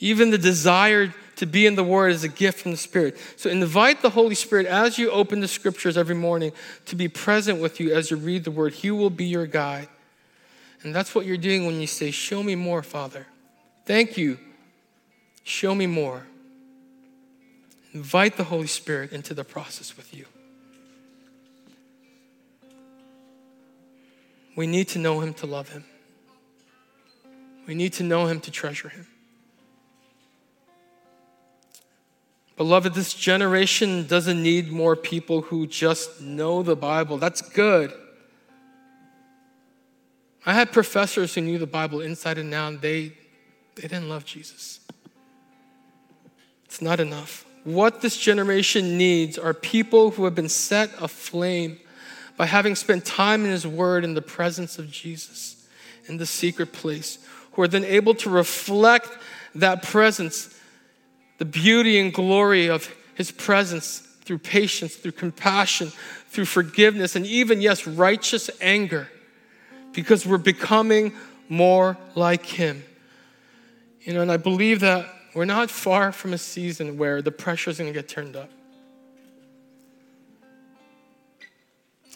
Even 0.00 0.30
the 0.30 0.38
desire 0.38 1.14
to 1.40 1.46
be 1.46 1.64
in 1.64 1.74
the 1.74 1.82
Word 1.82 2.12
is 2.12 2.22
a 2.22 2.28
gift 2.28 2.60
from 2.60 2.72
the 2.72 2.76
Spirit. 2.76 3.16
So 3.36 3.48
invite 3.48 4.02
the 4.02 4.10
Holy 4.10 4.34
Spirit 4.34 4.66
as 4.66 4.98
you 4.98 5.10
open 5.10 5.40
the 5.40 5.48
scriptures 5.48 5.96
every 5.96 6.14
morning 6.14 6.52
to 6.84 6.94
be 6.94 7.08
present 7.08 7.62
with 7.62 7.80
you 7.80 7.94
as 7.94 8.10
you 8.10 8.18
read 8.18 8.44
the 8.44 8.50
Word. 8.50 8.74
He 8.74 8.90
will 8.90 9.08
be 9.08 9.24
your 9.24 9.46
guide. 9.46 9.88
And 10.82 10.94
that's 10.94 11.14
what 11.14 11.24
you're 11.24 11.38
doing 11.38 11.64
when 11.64 11.80
you 11.80 11.86
say, 11.86 12.10
Show 12.10 12.42
me 12.42 12.56
more, 12.56 12.82
Father. 12.82 13.26
Thank 13.86 14.18
you. 14.18 14.36
Show 15.42 15.74
me 15.74 15.86
more. 15.86 16.26
Invite 17.94 18.36
the 18.36 18.44
Holy 18.44 18.66
Spirit 18.66 19.10
into 19.10 19.32
the 19.32 19.42
process 19.42 19.96
with 19.96 20.14
you. 20.14 20.26
We 24.56 24.66
need 24.66 24.88
to 24.88 24.98
know 24.98 25.20
Him 25.20 25.32
to 25.34 25.46
love 25.46 25.70
Him. 25.70 25.84
We 27.66 27.74
need 27.74 27.94
to 27.94 28.02
know 28.02 28.26
Him 28.26 28.40
to 28.40 28.50
treasure 28.50 28.90
Him. 28.90 29.06
Beloved, 32.60 32.92
this 32.92 33.14
generation 33.14 34.06
doesn't 34.06 34.42
need 34.42 34.70
more 34.70 34.94
people 34.94 35.40
who 35.40 35.66
just 35.66 36.20
know 36.20 36.62
the 36.62 36.76
Bible. 36.76 37.16
That's 37.16 37.40
good. 37.40 37.90
I 40.44 40.52
had 40.52 40.70
professors 40.70 41.34
who 41.34 41.40
knew 41.40 41.56
the 41.56 41.66
Bible 41.66 42.02
inside 42.02 42.36
and 42.36 42.52
out, 42.52 42.72
and 42.74 42.80
they, 42.82 43.12
they 43.76 43.88
didn't 43.88 44.10
love 44.10 44.26
Jesus. 44.26 44.80
It's 46.66 46.82
not 46.82 47.00
enough. 47.00 47.46
What 47.64 48.02
this 48.02 48.18
generation 48.18 48.98
needs 48.98 49.38
are 49.38 49.54
people 49.54 50.10
who 50.10 50.26
have 50.26 50.34
been 50.34 50.50
set 50.50 50.90
aflame 51.00 51.78
by 52.36 52.44
having 52.44 52.74
spent 52.74 53.06
time 53.06 53.46
in 53.46 53.52
His 53.52 53.66
Word 53.66 54.04
in 54.04 54.12
the 54.12 54.20
presence 54.20 54.78
of 54.78 54.90
Jesus 54.90 55.66
in 56.08 56.18
the 56.18 56.26
secret 56.26 56.74
place, 56.74 57.26
who 57.52 57.62
are 57.62 57.68
then 57.68 57.86
able 57.86 58.12
to 58.16 58.28
reflect 58.28 59.08
that 59.54 59.82
presence 59.82 60.59
the 61.40 61.46
beauty 61.46 61.98
and 61.98 62.12
glory 62.12 62.68
of 62.68 62.94
his 63.14 63.30
presence 63.30 64.00
through 64.24 64.36
patience, 64.36 64.94
through 64.94 65.12
compassion, 65.12 65.90
through 66.28 66.44
forgiveness, 66.44 67.16
and 67.16 67.24
even, 67.24 67.62
yes, 67.62 67.86
righteous 67.86 68.50
anger, 68.60 69.08
because 69.94 70.26
we're 70.26 70.36
becoming 70.36 71.14
more 71.48 71.96
like 72.14 72.44
him. 72.44 72.84
You 74.02 74.12
know, 74.12 74.20
and 74.20 74.30
I 74.30 74.36
believe 74.36 74.80
that 74.80 75.06
we're 75.34 75.46
not 75.46 75.70
far 75.70 76.12
from 76.12 76.34
a 76.34 76.38
season 76.38 76.98
where 76.98 77.22
the 77.22 77.32
pressure 77.32 77.70
is 77.70 77.78
going 77.78 77.90
to 77.90 77.98
get 77.98 78.06
turned 78.06 78.36
up. 78.36 78.50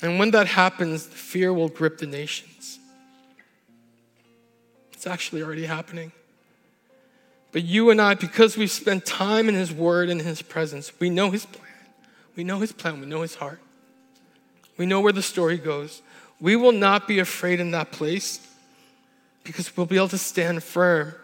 And 0.02 0.18
when 0.18 0.32
that 0.32 0.48
happens, 0.48 1.06
fear 1.06 1.50
will 1.50 1.70
grip 1.70 1.96
the 1.96 2.06
nations. 2.06 2.78
It's 4.92 5.06
actually 5.06 5.42
already 5.42 5.64
happening. 5.64 6.12
But 7.54 7.62
you 7.62 7.90
and 7.90 8.00
I, 8.00 8.14
because 8.14 8.56
we've 8.56 8.68
spent 8.68 9.06
time 9.06 9.48
in 9.48 9.54
His 9.54 9.72
Word 9.72 10.10
and 10.10 10.20
His 10.20 10.42
presence, 10.42 10.92
we 10.98 11.08
know 11.08 11.30
His 11.30 11.46
plan. 11.46 11.70
We 12.34 12.42
know 12.42 12.58
His 12.58 12.72
plan. 12.72 12.98
We 12.98 13.06
know 13.06 13.22
His 13.22 13.36
heart. 13.36 13.60
We 14.76 14.86
know 14.86 15.00
where 15.00 15.12
the 15.12 15.22
story 15.22 15.56
goes. 15.56 16.02
We 16.40 16.56
will 16.56 16.72
not 16.72 17.06
be 17.06 17.20
afraid 17.20 17.60
in 17.60 17.70
that 17.70 17.92
place 17.92 18.44
because 19.44 19.76
we'll 19.76 19.86
be 19.86 19.94
able 19.94 20.08
to 20.08 20.18
stand 20.18 20.64
firm, 20.64 21.14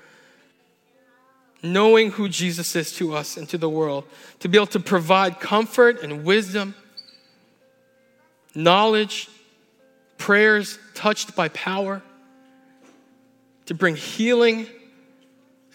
knowing 1.65 2.13
who 2.13 2.29
Jesus 2.29 2.77
is 2.77 2.93
to 2.99 3.13
us 3.13 3.37
and 3.37 3.49
to 3.49 3.59
the 3.59 3.69
world, 3.69 4.05
to 4.39 4.49
be 4.49 4.57
able 4.57 4.69
to 4.69 4.79
provide 4.79 5.41
comfort 5.41 6.01
and 6.01 6.23
wisdom, 6.23 6.77
knowledge, 8.55 9.29
prayers 10.17 10.79
touched 10.95 11.35
by 11.35 11.49
power, 11.49 12.03
to 13.67 13.75
bring 13.75 13.97
healing 13.97 14.69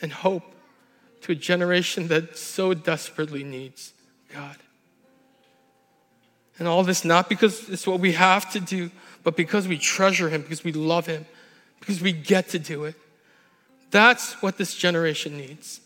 and 0.01 0.11
hope 0.11 0.43
to 1.21 1.31
a 1.31 1.35
generation 1.35 2.07
that 2.09 2.37
so 2.37 2.73
desperately 2.73 3.43
needs 3.43 3.93
God. 4.33 4.57
And 6.59 6.67
all 6.67 6.83
this 6.83 7.03
not 7.03 7.27
because 7.27 7.69
it's 7.69 7.87
what 7.87 7.99
we 7.99 8.13
have 8.13 8.51
to 8.53 8.59
do, 8.59 8.91
but 9.23 9.35
because 9.35 9.67
we 9.67 9.77
treasure 9.77 10.29
Him, 10.29 10.41
because 10.41 10.63
we 10.63 10.71
love 10.71 11.05
Him, 11.07 11.25
because 11.79 12.01
we 12.01 12.11
get 12.11 12.49
to 12.49 12.59
do 12.59 12.85
it. 12.85 12.95
That's 13.91 14.41
what 14.41 14.57
this 14.57 14.75
generation 14.75 15.37
needs. 15.37 15.81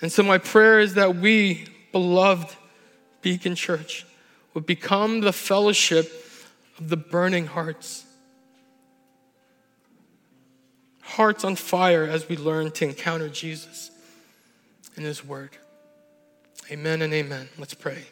And 0.00 0.10
so, 0.10 0.22
my 0.22 0.38
prayer 0.38 0.80
is 0.80 0.94
that 0.94 1.16
we, 1.16 1.66
beloved 1.92 2.56
Beacon 3.20 3.54
Church, 3.54 4.06
would 4.54 4.66
become 4.66 5.20
the 5.20 5.32
fellowship 5.32 6.10
of 6.78 6.88
the 6.88 6.96
burning 6.96 7.46
hearts 7.46 8.04
hearts 11.12 11.44
on 11.44 11.54
fire 11.54 12.04
as 12.04 12.26
we 12.26 12.36
learn 12.38 12.70
to 12.70 12.86
encounter 12.86 13.28
Jesus 13.28 13.90
in 14.96 15.02
His 15.02 15.22
Word. 15.22 15.50
Amen 16.70 17.02
and 17.02 17.12
amen. 17.12 17.50
Let's 17.58 17.74
pray. 17.74 18.04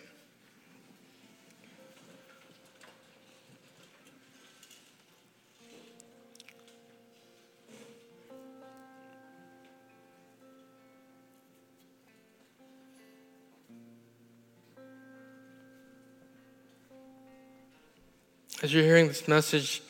As 18.62 18.74
you're 18.74 18.84
hearing 18.84 19.08
this 19.08 19.26
message, 19.26 19.80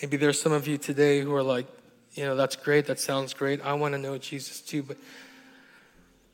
maybe 0.00 0.16
there's 0.16 0.40
some 0.40 0.52
of 0.52 0.66
you 0.66 0.78
today 0.78 1.20
who 1.20 1.34
are 1.34 1.42
like, 1.42 1.66
you 2.14 2.24
know, 2.24 2.36
that's 2.36 2.56
great, 2.56 2.86
that 2.86 2.98
sounds 2.98 3.34
great. 3.34 3.64
I 3.64 3.74
want 3.74 3.94
to 3.94 3.98
know 3.98 4.18
Jesus 4.18 4.60
too, 4.60 4.82
but 4.82 4.96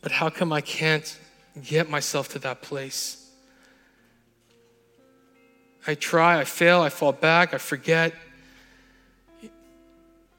but 0.07 0.13
how 0.13 0.31
come 0.31 0.53
I 0.53 0.61
can't 0.61 1.19
get 1.61 1.91
myself 1.91 2.29
to 2.35 2.39
that 2.39 2.63
place? 2.63 3.29
I 5.85 5.95
try, 5.95 6.39
I 6.39 6.45
fail, 6.45 6.81
I 6.81 6.91
fall 6.91 7.11
back, 7.11 7.55
I 7.55 7.59
forget. 7.59 8.15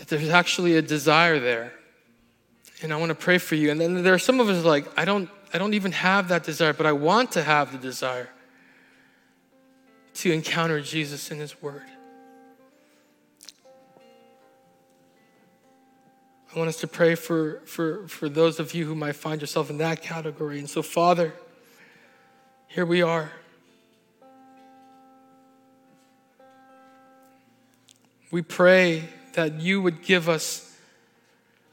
There's 0.07 0.29
actually 0.29 0.77
a 0.77 0.81
desire 0.81 1.39
there. 1.39 1.73
And 2.81 2.93
I 2.93 2.95
want 2.95 3.09
to 3.09 3.15
pray 3.15 3.39
for 3.39 3.55
you. 3.55 3.69
And 3.69 3.81
then 3.81 4.03
there 4.03 4.13
are 4.13 4.19
some 4.19 4.39
of 4.39 4.47
us 4.47 4.63
like, 4.63 4.85
I 4.97 5.03
don't, 5.03 5.29
I 5.53 5.57
don't 5.57 5.73
even 5.73 5.91
have 5.91 6.29
that 6.29 6.43
desire, 6.45 6.71
but 6.71 6.85
I 6.85 6.91
want 6.91 7.31
to 7.33 7.43
have 7.43 7.71
the 7.71 7.77
desire 7.77 8.29
to 10.15 10.31
encounter 10.31 10.79
Jesus 10.79 11.29
in 11.29 11.39
His 11.39 11.61
Word. 11.61 11.83
I 16.57 16.59
want 16.59 16.69
us 16.69 16.79
to 16.79 16.87
pray 16.87 17.13
for, 17.13 17.59
for, 17.67 18.07
for 18.07 18.27
those 18.27 18.59
of 18.59 18.73
you 18.73 18.87
who 18.87 18.95
might 18.95 19.15
find 19.15 19.39
yourself 19.39 19.69
in 19.69 19.77
that 19.77 20.01
category. 20.01 20.57
And 20.57 20.67
so, 20.67 20.81
Father, 20.81 21.35
here 22.67 22.83
we 22.83 23.03
are. 23.03 23.31
We 28.31 28.41
pray 28.41 29.03
that 29.33 29.61
you 29.61 29.83
would 29.83 30.01
give 30.01 30.27
us 30.27 30.75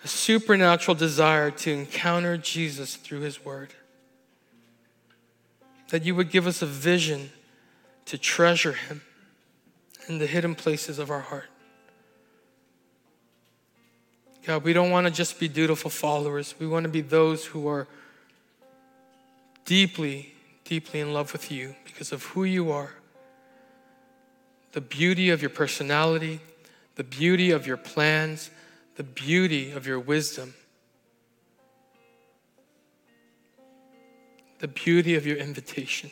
a 0.04 0.06
supernatural 0.08 0.94
desire 0.94 1.50
to 1.50 1.72
encounter 1.72 2.36
Jesus 2.36 2.96
through 2.96 3.20
his 3.20 3.42
word. 3.42 3.72
That 5.88 6.04
you 6.04 6.14
would 6.14 6.30
give 6.30 6.46
us 6.46 6.60
a 6.60 6.66
vision 6.66 7.30
to 8.04 8.18
treasure 8.18 8.74
him 8.74 9.00
in 10.08 10.18
the 10.18 10.26
hidden 10.26 10.54
places 10.54 10.98
of 10.98 11.10
our 11.10 11.20
heart. 11.20 11.48
God, 14.46 14.62
we 14.62 14.74
don't 14.74 14.90
want 14.90 15.06
to 15.06 15.12
just 15.12 15.40
be 15.40 15.48
dutiful 15.48 15.90
followers. 15.90 16.54
We 16.58 16.66
want 16.66 16.84
to 16.84 16.90
be 16.90 17.00
those 17.00 17.46
who 17.46 17.66
are 17.66 17.86
deeply, 19.64 20.34
deeply 20.64 21.00
in 21.00 21.14
love 21.14 21.32
with 21.32 21.50
you 21.50 21.74
because 21.84 22.12
of 22.12 22.22
who 22.24 22.44
you 22.44 22.70
are, 22.70 22.90
the 24.72 24.82
beauty 24.82 25.30
of 25.30 25.40
your 25.40 25.50
personality, 25.50 26.40
the 26.96 27.04
beauty 27.04 27.50
of 27.50 27.66
your 27.66 27.78
plans, 27.78 28.50
the 28.96 29.02
beauty 29.02 29.70
of 29.70 29.86
your 29.86 29.98
wisdom, 29.98 30.52
the 34.58 34.68
beauty 34.68 35.14
of 35.14 35.26
your 35.26 35.38
invitation. 35.38 36.10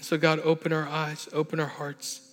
So, 0.00 0.16
God, 0.16 0.40
open 0.40 0.72
our 0.72 0.88
eyes, 0.88 1.28
open 1.32 1.60
our 1.60 1.66
hearts. 1.66 2.23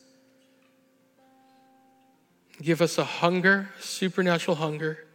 Give 2.61 2.81
us 2.81 2.97
a 2.97 3.03
hunger, 3.03 3.69
supernatural 3.79 4.55
hunger 4.55 5.05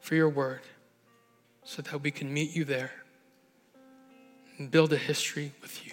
for 0.00 0.14
your 0.14 0.28
word 0.28 0.62
so 1.64 1.82
that 1.82 2.02
we 2.02 2.10
can 2.10 2.32
meet 2.32 2.54
you 2.56 2.64
there 2.64 2.92
and 4.56 4.70
build 4.70 4.92
a 4.92 4.96
history 4.96 5.52
with 5.60 5.86
you. 5.86 5.92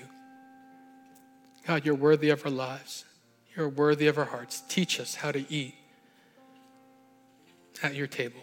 God, 1.67 1.85
you're 1.85 1.95
worthy 1.95 2.29
of 2.29 2.45
our 2.45 2.51
lives. 2.51 3.05
You're 3.55 3.69
worthy 3.69 4.07
of 4.07 4.17
our 4.17 4.25
hearts. 4.25 4.63
Teach 4.69 4.99
us 4.99 5.15
how 5.15 5.31
to 5.31 5.45
eat 5.51 5.75
at 7.81 7.95
your 7.95 8.07
table. 8.07 8.41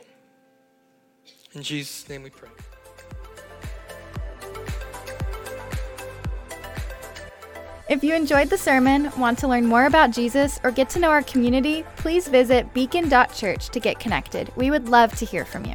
In 1.54 1.62
Jesus' 1.62 2.08
name 2.08 2.22
we 2.22 2.30
pray. 2.30 2.50
If 7.90 8.04
you 8.04 8.14
enjoyed 8.14 8.50
the 8.50 8.56
sermon, 8.56 9.10
want 9.18 9.36
to 9.40 9.48
learn 9.48 9.66
more 9.66 9.86
about 9.86 10.12
Jesus, 10.12 10.60
or 10.62 10.70
get 10.70 10.88
to 10.90 11.00
know 11.00 11.10
our 11.10 11.24
community, 11.24 11.82
please 11.96 12.28
visit 12.28 12.72
beacon.church 12.72 13.68
to 13.68 13.80
get 13.80 13.98
connected. 13.98 14.52
We 14.54 14.70
would 14.70 14.88
love 14.88 15.12
to 15.16 15.24
hear 15.24 15.44
from 15.44 15.64
you. 15.64 15.74